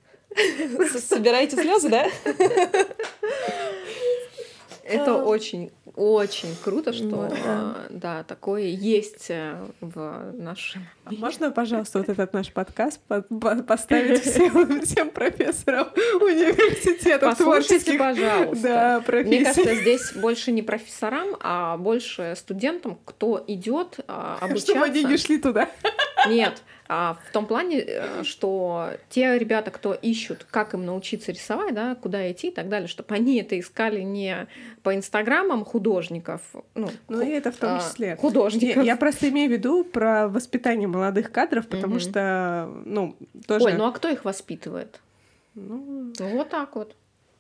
[0.98, 2.06] Собираете слезы, да?
[4.84, 5.24] Это А.
[5.24, 7.76] очень, очень круто, что Вот, да.
[7.90, 10.86] да, такое есть э, в нашем.
[11.04, 15.88] А можно, пожалуйста, вот этот наш подкаст по- по- поставить всем, всем профессорам
[16.20, 19.02] университетов Послушайте, пожалуйста.
[19.06, 25.00] Да, Мне кажется, здесь больше не профессорам, а больше студентам, кто идет а, Чтобы они
[25.00, 25.26] не обучаться.
[25.26, 25.68] шли туда.
[26.28, 31.74] Нет, а, в том плане, э, что те ребята, кто ищут, как им научиться рисовать,
[31.74, 34.46] да, куда идти и так далее, чтобы они это искали не
[34.82, 36.40] по инстаграмам художников,
[36.74, 38.16] ну, Ну, и это в том а, числе.
[38.16, 38.76] художников.
[38.84, 42.00] Я, я просто имею в виду про воспитание молодых кадров, потому Мгм.
[42.00, 43.16] что, ну,
[43.46, 43.66] тоже...
[43.66, 45.00] Ой, ну а кто их воспитывает?
[45.54, 46.96] Ну, вот так вот.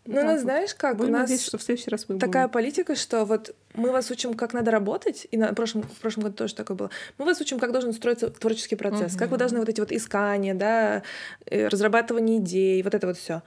[0.08, 0.40] Ну, у вот.
[0.40, 2.52] знаешь, как у Будем нас надеяться, что в следующий раз мы такая будем.
[2.54, 6.36] политика, что вот мы вас учим, как надо работать, и на прошлом, в прошлом году
[6.36, 6.90] тоже такое было.
[7.18, 10.54] Мы вас учим, как должен строиться творческий процесс, как вы должны вот эти вот искания,
[10.54, 11.02] да,
[11.46, 13.42] э, разрабатывание идей, вот это вот все.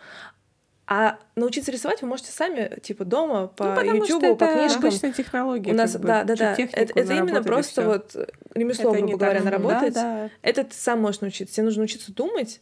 [0.87, 4.79] А научиться рисовать вы можете сами, типа, дома по Ну, потому что YouTube, по книжкам.
[4.79, 5.71] обычная технология.
[5.71, 6.55] У нас, как бы, да, да, да.
[6.57, 8.15] Это, это именно просто вот
[8.53, 9.93] ремесло, Это грубо говоря, наработать.
[9.93, 10.29] Да, да.
[10.41, 11.55] Это ты сам можешь научиться.
[11.55, 12.59] Тебе нужно учиться думать.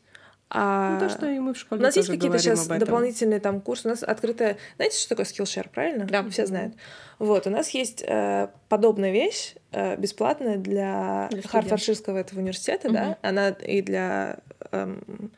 [0.49, 0.93] А...
[0.93, 3.87] Ну, то, что и мы в школе У нас есть какие-то сейчас дополнительные там курсы.
[3.87, 4.57] У нас открытая...
[4.77, 6.05] Знаете, что такое Skillshare, правильно?
[6.05, 6.27] Да.
[6.29, 6.73] Все знают.
[7.19, 11.51] Вот, у нас есть э, подобная вещь э, бесплатная для, Для студентов.
[11.51, 13.05] Хартфордширского этого университета, да.
[13.05, 13.15] Мгм.
[13.21, 14.37] Она и для
[14.71, 15.31] эм,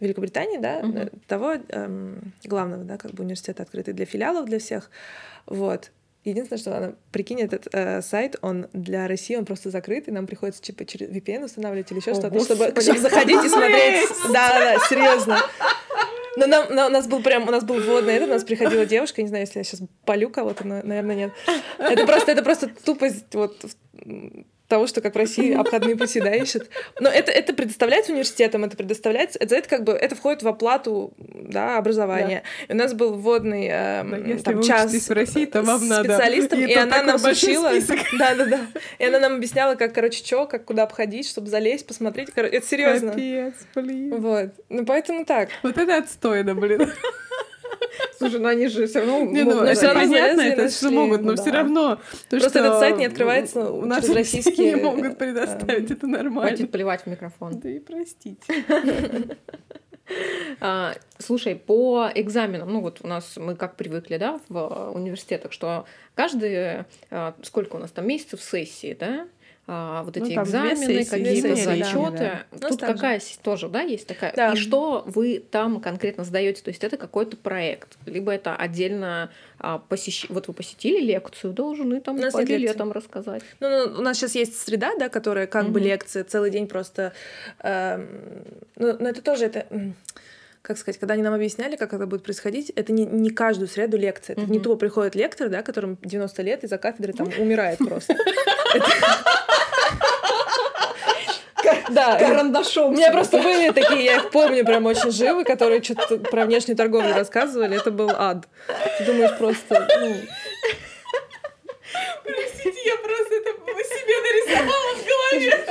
[0.00, 4.90] Великобритании, да, э, того эм, главного, да, как бы университета открытый для филиалов, для всех.
[5.46, 5.90] Вот.
[6.22, 10.26] Единственное, что она, прикинь, этот э, сайт, он для России, он просто закрыт, и нам
[10.26, 14.08] приходится типа через VPN устанавливать или еще что-то, чтобы, чтобы заходить и смотреть.
[14.32, 15.38] Да, да, серьезно.
[16.36, 18.84] Но нам, но у нас был прям, у нас был вводный этот, у нас приходила
[18.84, 21.32] девушка, не знаю, если я сейчас полю кого-то, но, наверное, нет.
[21.78, 23.64] Это просто, это просто тупость вот
[24.70, 26.70] того, что как в России обходные пути, да, ищут.
[27.00, 31.12] Но это, это предоставляется университетом, это предоставляется, это, это как бы, это входит в оплату,
[31.18, 32.42] да, образования.
[32.68, 35.86] И у нас был вводный эм, Но если там вы час в России, то вам
[35.86, 36.04] надо.
[36.14, 37.70] специалистом, И и, она нам сучила.
[37.70, 37.98] список.
[38.18, 38.60] Да, да, да.
[38.98, 42.30] И она нам объясняла, как, короче, что, как куда обходить, чтобы залезть, посмотреть.
[42.34, 43.10] Короче, это серьезно.
[43.10, 44.16] Капец, блин.
[44.20, 44.50] Вот.
[44.68, 45.48] Ну, поэтому так.
[45.62, 46.90] Вот это отстойно, блин.
[48.18, 51.34] Слушай, ну они же все равно Не, ну, всё равно понятно, это что могут, но
[51.34, 51.42] да.
[51.42, 51.96] все равно.
[51.96, 56.06] то, Просто что этот сайт не открывается у нас через российские, не могут предоставить, это
[56.06, 56.50] нормально.
[56.50, 57.60] Хватит плевать в микрофон.
[57.60, 58.42] Да и простите.
[60.60, 65.86] А, слушай, по экзаменам, ну вот у нас мы как привыкли, да, в университетах, что
[66.16, 69.28] каждые, а, сколько у нас там месяцев сессии, да,
[69.72, 72.42] а, вот Ну, эти две экзамены, какие-то зачеты.
[72.50, 72.68] да.
[72.68, 72.94] Тут так же.
[72.96, 74.32] какая тоже, да, есть такая.
[74.34, 74.52] Да.
[74.54, 76.60] И что вы там конкретно сдаете?
[76.60, 80.26] То есть это какой-то проект, либо это отдельно а, посещ...
[80.28, 83.44] Вот вы посетили лекцию, должны там У нас по билетам рассказать.
[83.60, 85.88] Ну, ну, у нас сейчас есть среда, да, которая как бы Мгм.
[85.88, 87.12] лекция, целый день просто...
[87.60, 88.08] эм,
[88.74, 89.66] ну, но это тоже это...
[90.62, 93.96] Как сказать, когда они нам объясняли, как это будет происходить, это не, не каждую среду
[93.96, 94.34] лекция.
[94.34, 94.62] Это не Мгм.
[94.64, 98.14] тупо приходит лектор, да, которому 90 лет, и за кафедрой там умирает просто.
[101.90, 102.92] Да, Карандашом.
[102.92, 106.76] У меня просто были такие, я их помню прям очень живы, которые что-то про внешнюю
[106.76, 107.76] торговлю рассказывали.
[107.76, 108.46] Это был ад.
[108.98, 110.14] Ты думаешь просто, ну,
[112.24, 113.50] Простите, я просто это
[113.84, 115.70] себе нарисовала в голове.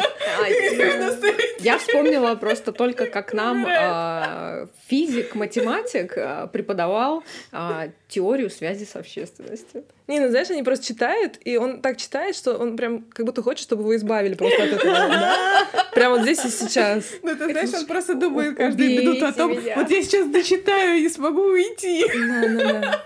[1.60, 8.96] Я вспомнила просто только, как нам а, физик, математик а, преподавал а, теорию связи с
[8.96, 9.84] общественностью.
[10.08, 13.44] Не, ну знаешь, они просто читают, и он так читает, что он прям как будто
[13.44, 14.94] хочет, чтобы его избавили просто от этого.
[14.94, 15.66] да?
[15.94, 17.06] Прямо вот здесь и сейчас.
[17.22, 21.10] Ну, ты знаешь, он просто думает каждую минуту о том, вот я сейчас дочитаю и
[21.10, 22.06] смогу уйти.
[22.08, 23.06] Да, да, да.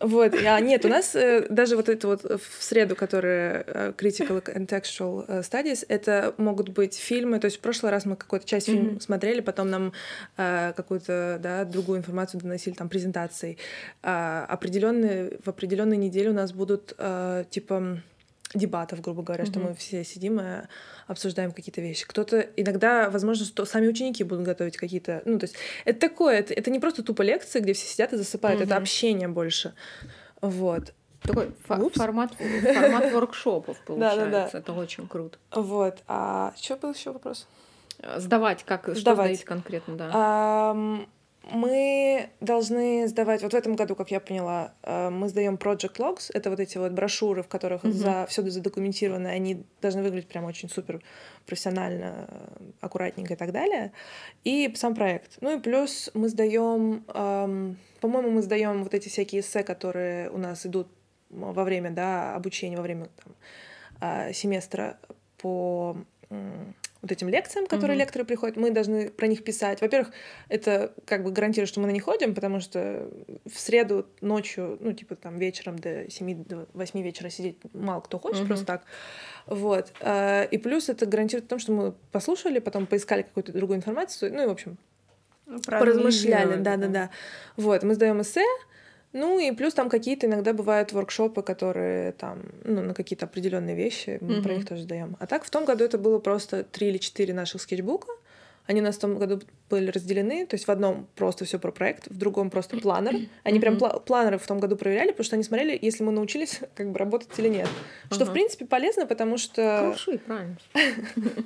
[0.00, 4.42] Вот, а нет, у нас э, даже вот это вот в среду, которые э, Critical
[4.42, 8.46] and Textual э, Studies, это могут быть фильмы, то есть в прошлый раз мы какую-то
[8.46, 9.00] часть фильма Мгм.
[9.00, 9.92] смотрели, потом нам
[10.36, 13.56] э, какую-то, да, другую информацию доносили, там, презентации.
[14.02, 17.98] А, определенные, в определенные недели у нас будут, э, типа,
[18.54, 19.70] дебатов, грубо говоря, что Мгм.
[19.70, 20.62] мы все сидим и
[21.06, 22.06] обсуждаем какие-то вещи.
[22.06, 26.54] Кто-то иногда, возможно, что сами ученики будут готовить какие-то, ну, то есть это такое, это,
[26.54, 28.82] это не просто тупо лекции, где все сидят и засыпают, это Мгм.
[28.82, 29.74] общение больше.
[30.40, 30.94] Вот.
[31.22, 34.58] Такой фо- формат, формат воркшопов получается.
[34.58, 35.38] Это очень круто.
[35.52, 36.02] Вот.
[36.06, 37.46] А что был еще вопрос?
[38.16, 39.26] Сдавать, как что Сдавать.
[39.28, 40.74] сдаете конкретно, да.
[41.50, 46.30] Мы должны сдавать, вот в этом году, как я поняла, э, мы сдаем Project Logs,
[46.32, 47.92] это вот эти вот брошюры, в которых Мгм.
[47.92, 51.02] за, все задокументировано, они должны выглядеть прям очень супер
[51.46, 53.92] профессионально, э, аккуратненько и так далее.
[54.44, 55.38] И сам проект.
[55.40, 60.38] Ну и плюс мы сдаем, ам, по-моему, мы сдаем вот эти всякие эссе, которые у
[60.38, 60.88] нас идут
[61.30, 63.34] во время да, обучения, во время там,
[64.00, 64.98] а, семестра
[65.38, 65.96] по
[66.30, 66.74] м,
[67.04, 68.00] вот этим лекциям, которые Мгм.
[68.00, 69.82] лекторы приходят, мы должны про них писать.
[69.82, 70.10] Во-первых,
[70.48, 73.10] это как бы гарантирует, что мы на них ходим, потому что
[73.44, 78.18] в среду ночью, ну, типа там вечером до 7 до 8 вечера сидеть мало кто
[78.18, 78.48] хочет Мгм.
[78.48, 78.84] просто так.
[79.46, 79.92] Вот.
[80.00, 84.42] А, И плюс это гарантирует том, что мы послушали, потом поискали какую-то другую информацию, ну
[84.42, 84.78] и, в общем,
[85.66, 87.10] поразмышляли, да-да-да.
[87.56, 88.44] Вот, мы сдаем эссе,
[89.14, 94.18] ну и плюс там какие-то иногда бывают воркшопы, которые там, ну, на какие-то определенные вещи,
[94.20, 94.58] мы про Мгм.
[94.58, 95.16] них тоже сдаем.
[95.20, 98.08] А так в том году это было просто три или четыре наших скетчбука.
[98.66, 101.70] Они у нас в том году были разделены, то есть в одном просто все про
[101.70, 103.14] проект, в другом просто планер.
[103.42, 103.82] Они прям Мгм.
[103.84, 106.98] пла- планеры в том году проверяли, потому что они смотрели, если мы научились как бы
[106.98, 107.68] работать или нет.
[108.10, 108.32] Что, в Ага.
[108.32, 109.92] принципе, полезно, потому что...
[109.94, 110.56] Круши, правильно.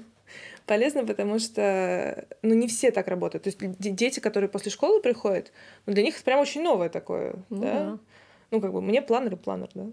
[0.68, 3.44] Полезно, потому что, ну, не все так работают.
[3.44, 5.50] То есть де- дети, которые после школы приходят,
[5.86, 7.72] ну, для них это прям очень новое такое, Ну да?
[7.72, 7.98] да.
[8.50, 9.86] Ну, как бы, мне планер и планер, да.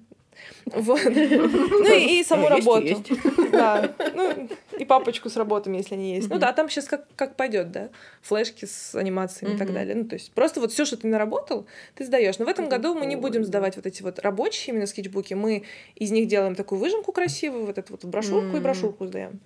[0.65, 0.99] Вот.
[1.05, 2.85] Ну и, и саму работу.
[2.85, 3.09] Есть.
[3.51, 3.93] Да.
[4.13, 6.29] Ну, и папочку с работами, если они есть.
[6.29, 7.89] Ну да, там сейчас как, как пойдет, да.
[8.21, 9.95] Флешки с анимациями и так далее.
[9.95, 12.37] Ну, то есть просто вот все, что ты наработал, ты сдаешь.
[12.37, 15.33] Но в этом году мы не будем сдавать вот эти вот рабочие именно скетчбуки.
[15.35, 15.63] Мы
[15.95, 19.39] из них делаем такую выжимку красивую, вот эту вот брошюрку и брошюрку сдаем.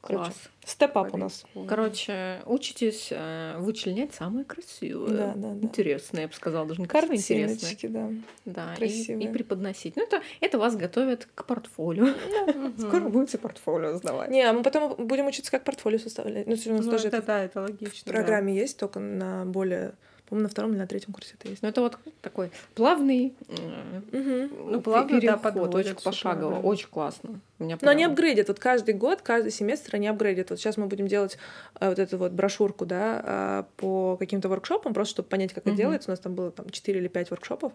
[0.00, 0.34] Класс.
[0.64, 1.44] Step-up у нас.
[1.68, 5.10] Короче, учитесь э, вычленять самое красивое.
[5.10, 5.66] Да, да, да.
[5.66, 7.90] Интересное, я бы сказала, даже не красивое, интересное.
[7.90, 8.10] да.
[8.46, 9.26] Да, Красивые.
[9.26, 9.96] И, и преподносить.
[9.96, 12.14] Ну, это, это вас готовит к портфолио.
[12.78, 14.30] Скоро будете портфолио сдавать.
[14.30, 16.46] Не, а мы потом будем учиться, как портфолио составлять.
[16.46, 18.10] Ну, у нас ну, тоже это, да, это логично.
[18.10, 19.94] В программе есть, только на более
[20.30, 21.60] по-моему, на втором или на третьем курсе это есть.
[21.60, 24.70] Ну, это вот такой плавный угу.
[24.70, 26.60] ну, плавный, да, подход, очень пошагово, да.
[26.60, 27.40] очень классно.
[27.58, 28.46] У меня Но они апгрейдят.
[28.46, 30.50] Вот каждый год, каждый семестр они апгрейдят.
[30.50, 31.36] Вот сейчас мы будем делать
[31.80, 35.72] э, вот эту вот брошюрку, да, э, по каким-то воркшопам, просто чтобы понять, как угу.
[35.72, 36.10] это делается.
[36.10, 37.72] У нас там было там 4 или 5 воркшопов.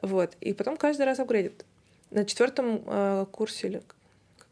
[0.00, 0.34] Вот.
[0.40, 1.66] И потом каждый раз апгрейдят.
[2.10, 3.82] На четвертом э, курсе или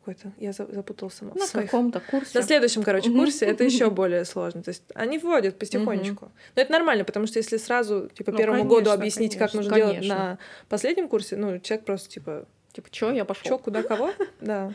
[0.00, 0.32] какой-то.
[0.38, 1.32] Я запуталась сама.
[1.34, 2.38] На каком-то курсе.
[2.38, 4.62] На следующем, короче, курсе это еще более сложно.
[4.62, 6.30] То есть они вводят потихонечку.
[6.56, 10.06] Но это нормально, потому что если сразу, типа, ну, первому году объяснить, как нужно делать
[10.06, 10.38] на
[10.68, 13.44] последнем курсе, ну, человек просто, типа, Типа, что я пошел?
[13.44, 14.12] Что, куда, кого?
[14.40, 14.72] Да.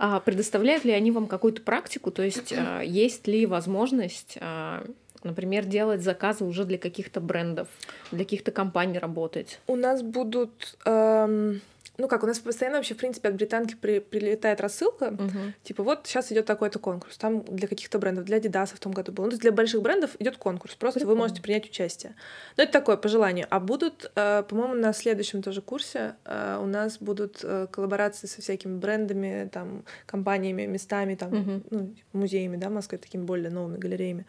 [0.00, 2.10] А предоставляют ли они вам какую-то практику?
[2.10, 4.84] То есть а, есть ли возможность, а,
[5.22, 7.68] например, делать заказы уже для каких-то брендов,
[8.10, 9.60] для каких-то компаний работать?
[9.68, 11.60] У нас будут эм,
[11.98, 15.52] ну как, у нас постоянно вообще, в принципе, от британки при, прилетает рассылка, uh-huh.
[15.62, 19.12] типа вот сейчас идет такой-то конкурс, там для каких-то брендов, для Adidas в том году
[19.12, 21.14] был, ну, то есть для больших брендов идет конкурс, просто Прикольно.
[21.14, 22.14] вы можете принять участие.
[22.56, 23.46] Но это такое по желанию.
[23.50, 28.42] А будут, э, по-моему, на следующем тоже курсе э, у нас будут э, коллаборации со
[28.42, 31.66] всякими брендами, там, компаниями, местами, там, uh-huh.
[31.70, 34.26] ну, музеями, да, в Москве, такими более новыми галереями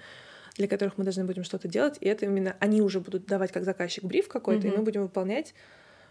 [0.55, 3.63] для которых мы должны будем что-то делать, и это именно они уже будут давать как
[3.63, 4.73] заказчик бриф какой-то, uh-huh.
[4.73, 5.53] и мы будем выполнять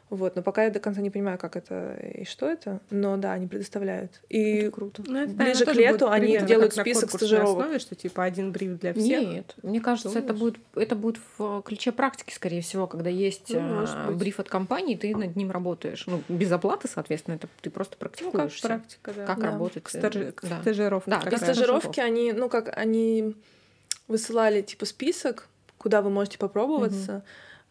[0.09, 3.33] вот, но пока я до конца не понимаю, как это и что это, но да,
[3.33, 4.21] они предоставляют.
[4.29, 5.03] И это круто.
[5.05, 7.59] Ну, это, ближе к лету они делают список стажировок.
[7.59, 9.29] Основе, что типа один бриф для всех.
[9.29, 13.85] Нет, мне кажется, это будет это будет в ключе практики, скорее всего, когда есть ну,
[13.85, 16.07] а, бриф от компании, ты над ним работаешь.
[16.07, 18.61] Ну, без оплаты, соответственно, это ты просто практикуешься.
[18.63, 19.27] Ну, как практика, да.
[19.27, 19.47] Как да.
[19.47, 19.83] работать.
[19.83, 20.15] К, стаж...
[20.15, 20.33] да.
[20.33, 21.11] к стажировке.
[21.11, 23.35] Да, к стажировке они, ну как, они
[24.07, 25.49] высылали типа список,
[25.79, 27.17] куда вы можете попробоваться.
[27.17, 27.25] Угу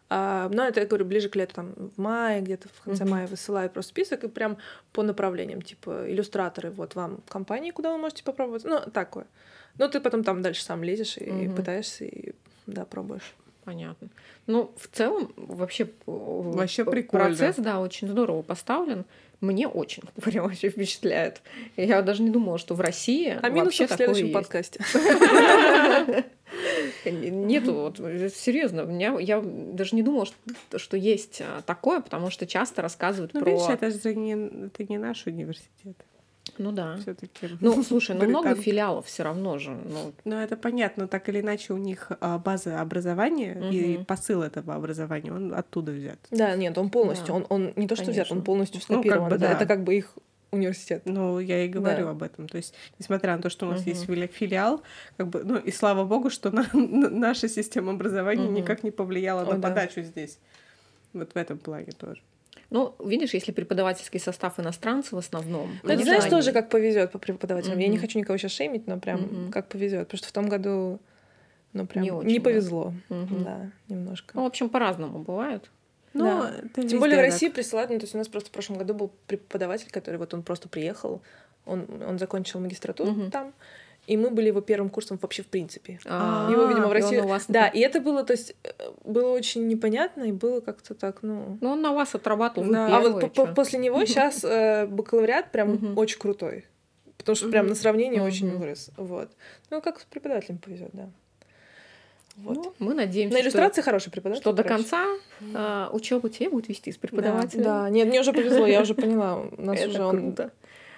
[0.10, 3.10] но это, я говорю, ближе к лету, там, в мае, где-то в конце mm-hmm.
[3.10, 4.58] мая высылают просто список и прям
[4.94, 9.26] по направлениям, типа, иллюстраторы, вот вам компании, куда вы можете попробовать, ну, такое.
[9.78, 11.56] Но ты потом там дальше сам лезешь и mm-hmm.
[11.56, 12.34] пытаешься, и,
[12.68, 13.36] да, пробуешь.
[13.64, 14.10] Понятно.
[14.46, 17.26] Ну, в целом, вообще, вообще прикольно.
[17.26, 19.06] процесс, да, очень здорово поставлен.
[19.42, 21.42] Мне очень, прям вообще впечатляет.
[21.78, 24.80] Я даже не думала, что в России А минусы в следующем подкасте.
[27.06, 27.98] Нету, вот,
[28.34, 32.82] серьезно, у меня, я даже не думала, что, что есть а, такое, потому что часто
[32.82, 33.52] рассказывают ну, про...
[33.52, 35.98] Видишь, это же не, это не наш университет.
[36.58, 36.98] Ну да.
[36.98, 37.50] Все-таки.
[37.62, 39.72] Ну, слушай, ну много филиалов все равно же.
[39.72, 43.70] Ну, ну это понятно, так или иначе у них а, база образования угу.
[43.72, 46.20] и посыл этого образования, он оттуда взят.
[46.32, 47.34] Да, нет, он полностью, да.
[47.34, 48.24] он, он не то, что Конечно.
[48.24, 49.24] взят, он полностью скопирован.
[49.24, 49.52] Ну, как бы, да.
[49.52, 50.16] Это как бы их
[50.52, 51.04] университет.
[51.06, 52.12] Ну, я и говорю да.
[52.12, 52.48] об этом.
[52.48, 53.90] То есть, несмотря на то, что у нас угу.
[53.90, 54.82] есть филиал,
[55.18, 58.54] как бы, ну, и слава богу, что на, на, наша система образования угу.
[58.54, 59.70] никак не повлияла О, на да.
[59.70, 60.40] подачу здесь.
[61.14, 62.22] Вот в этом плане тоже.
[62.70, 65.70] Ну, видишь, если преподавательский состав иностранцев в основном.
[65.84, 66.32] Ну, ты знаешь, они...
[66.32, 67.78] тоже как повезет по преподавателям.
[67.78, 67.84] Mm-hmm.
[67.84, 69.52] Я не хочу никого сейчас шеймить, но прям mm-hmm.
[69.52, 70.08] как повезет.
[70.08, 71.00] Потому что в том году
[71.74, 72.94] ну, прям не, очень, не повезло.
[73.10, 73.28] Да.
[73.30, 74.32] Да, немножко.
[74.36, 75.70] Ну, в общем, по-разному бывает.
[76.14, 76.82] Ну, да.
[76.82, 77.56] Тем более в России так.
[77.56, 80.44] присылают, ну, то есть у нас просто в прошлом году был преподаватель, который вот он
[80.44, 81.22] просто приехал,
[81.66, 83.30] он, он закончил магистратуру угу.
[83.30, 83.54] там,
[84.08, 86.00] и мы были его первым курсом вообще в принципе.
[86.06, 87.22] А-а-а, его, видимо, в России.
[87.48, 88.70] Да, и это было, то есть, э,
[89.04, 91.58] было очень непонятно, и было как-то так, ну.
[91.62, 92.72] Ну, он на вас отрабатывал.
[92.72, 92.98] Да.
[92.98, 96.66] А вот по после него сейчас э, бакалавриат прям очень крутой.
[97.18, 98.92] Потому что прям на сравнение очень вырос.
[98.98, 99.32] Вот.
[99.72, 101.10] Ну, как с преподавателем повезет, да.
[102.38, 102.58] Вот.
[102.58, 104.42] Ну, мы надеемся, На иллюстрации что, хороший преподаватель.
[104.42, 104.64] Что короче.
[104.64, 105.06] до конца
[105.40, 107.64] э, учебу тебе будет вести с преподавателем.
[107.64, 109.38] Да, да, нет, мне уже повезло, я уже поняла.
[109.38, 110.36] У нас уже он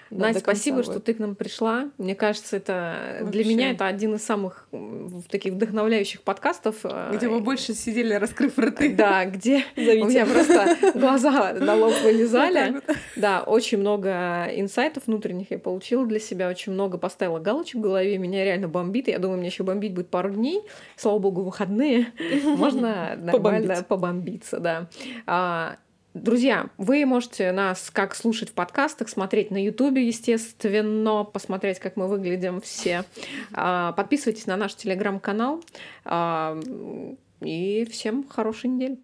[0.10, 1.90] да, Настя, спасибо, что ты к нам пришла.
[1.98, 3.32] Мне кажется, это Вообще.
[3.32, 4.68] для меня это один из самых
[5.30, 6.78] таких вдохновляющих подкастов.
[6.84, 8.94] Э, где мы больше сидели, раскрыв рты.
[8.98, 10.02] Да, где Зовите.
[10.04, 12.82] у меня просто глаза на лоб вылезали.
[13.16, 18.18] Да, очень много инсайтов внутренних я получила для себя, очень много поставила галочек в голове,
[18.18, 19.08] меня реально бомбит.
[19.08, 20.62] Я думаю, мне еще бомбить будет пару дней.
[20.96, 22.08] Слава богу, выходные.
[22.44, 25.78] Можно нормально побомбиться, да.
[26.24, 32.08] Друзья, вы можете нас как слушать в подкастах, смотреть на Ютубе, естественно, посмотреть, как мы
[32.08, 33.04] выглядим все.
[33.54, 35.64] А, подписывайтесь на наш телеграм-канал.
[36.06, 36.60] А,
[37.42, 38.98] и всем хорошей недели.